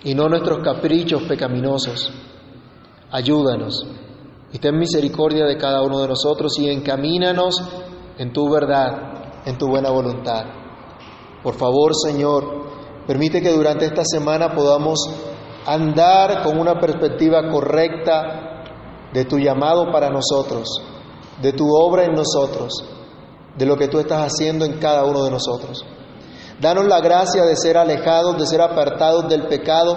y 0.05 0.15
no 0.15 0.29
nuestros 0.29 0.59
caprichos 0.63 1.23
pecaminosos. 1.23 2.13
Ayúdanos 3.11 3.87
y 4.53 4.59
ten 4.59 4.79
misericordia 4.79 5.45
de 5.45 5.57
cada 5.57 5.83
uno 5.83 6.01
de 6.01 6.09
nosotros 6.09 6.59
y 6.59 6.71
encamínanos 6.71 7.63
en 8.19 8.33
tu 8.33 8.49
verdad, 8.49 9.26
en 9.47 9.57
tu 9.57 9.69
buena 9.69 9.91
voluntad. 9.91 10.45
Por 11.43 11.55
favor, 11.55 11.93
Señor, 11.95 12.45
permite 13.07 13.41
que 13.41 13.53
durante 13.53 13.87
esta 13.87 14.05
semana 14.05 14.55
podamos 14.55 14.99
andar 15.65 16.43
con 16.43 16.59
una 16.59 16.79
perspectiva 16.81 17.49
correcta 17.51 18.65
de 19.13 19.25
tu 19.25 19.39
llamado 19.39 19.91
para 19.93 20.11
nosotros, 20.11 20.69
de 21.41 21.53
tu 21.53 21.67
obra 21.73 22.05
en 22.05 22.13
nosotros, 22.13 22.73
de 23.57 23.65
lo 23.65 23.77
que 23.77 23.89
tú 23.89 23.99
estás 24.01 24.33
haciendo 24.33 24.65
en 24.65 24.79
cada 24.79 25.05
uno 25.05 25.23
de 25.25 25.31
nosotros. 25.31 25.85
Danos 26.61 26.87
la 26.87 27.01
gracia 27.01 27.45
de 27.45 27.57
ser 27.57 27.77
alejados, 27.77 28.37
de 28.39 28.47
ser 28.47 28.61
apartados 28.61 29.29
del 29.29 29.47
pecado, 29.47 29.97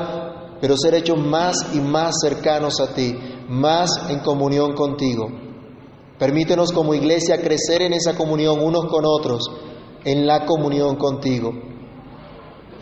pero 0.61 0.75
ser 0.77 0.93
hechos 0.93 1.17
más 1.17 1.73
y 1.73 1.79
más 1.79 2.15
cercanos 2.21 2.79
a 2.79 2.93
ti, 2.93 3.17
más 3.47 4.09
en 4.09 4.19
comunión 4.19 4.73
contigo. 4.73 5.48
Permítenos 6.19 6.73
como 6.73 6.93
iglesia 6.93 7.41
crecer 7.41 7.81
en 7.81 7.93
esa 7.93 8.17
comunión 8.17 8.59
unos 8.61 8.87
con 8.87 9.05
otros, 9.05 9.49
en 10.03 10.27
la 10.27 10.45
comunión 10.45 10.97
contigo. 10.97 11.53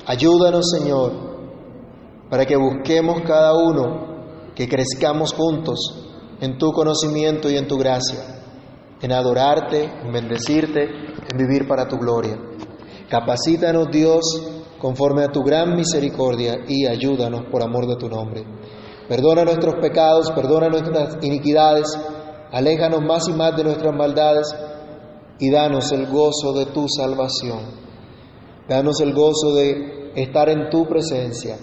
Ayúdanos, 0.08 0.72
Señor, 0.72 1.14
para 2.32 2.46
que 2.48 2.58
busquemos 2.58 3.22
cada 3.22 3.54
uno, 3.56 4.54
que 4.56 4.68
crezcamos 4.68 5.34
juntos 5.34 5.78
en 6.42 6.58
tu 6.58 6.72
conocimiento 6.72 7.48
y 7.50 7.58
en 7.58 7.68
tu 7.68 7.78
gracia, 7.78 8.42
en 9.02 9.12
adorarte, 9.12 9.84
en 9.84 10.12
bendecirte, 10.12 10.86
en 10.86 11.38
vivir 11.38 11.68
para 11.68 11.88
tu 11.88 11.98
gloria. 11.98 12.40
Capacítanos, 13.08 13.90
Dios, 13.92 14.24
conforme 14.80 15.24
a 15.24 15.32
tu 15.32 15.44
gran 15.44 15.76
misericordia 15.76 16.58
y 16.68 16.88
ayúdanos 16.88 17.46
por 17.52 17.62
amor 17.62 17.86
de 17.86 17.98
tu 17.98 18.10
nombre. 18.10 18.44
Perdona 19.08 19.44
nuestros 19.44 19.76
pecados, 19.76 20.32
perdona 20.32 20.70
nuestras 20.70 21.18
iniquidades, 21.22 21.98
aléjanos 22.52 23.02
más 23.02 23.28
y 23.28 23.34
más 23.34 23.56
de 23.56 23.64
nuestras 23.64 23.96
maldades 23.96 24.48
y 25.40 25.52
danos 25.52 25.92
el 25.92 26.08
gozo 26.08 26.54
de 26.54 26.68
tu 26.68 26.88
salvación. 26.88 27.60
Danos 28.68 29.00
el 29.02 29.14
gozo 29.14 29.54
de 29.56 30.12
estar 30.16 30.50
en 30.50 30.70
tu 30.70 30.86
presencia, 30.88 31.58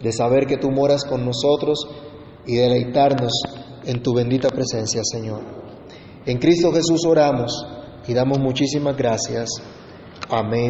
de 0.00 0.12
saber 0.12 0.46
que 0.46 0.58
tú 0.58 0.70
moras 0.70 1.04
con 1.04 1.24
nosotros 1.24 1.86
y 2.46 2.56
deleitarnos 2.56 3.32
en 3.84 4.02
tu 4.02 4.14
bendita 4.14 4.48
presencia, 4.48 5.00
Señor. 5.04 5.42
En 6.26 6.38
Cristo 6.38 6.72
Jesús 6.72 7.04
oramos 7.06 7.52
y 8.06 8.14
damos 8.14 8.38
muchísimas 8.38 8.96
gracias. 8.96 9.48
Amén. 10.28 10.58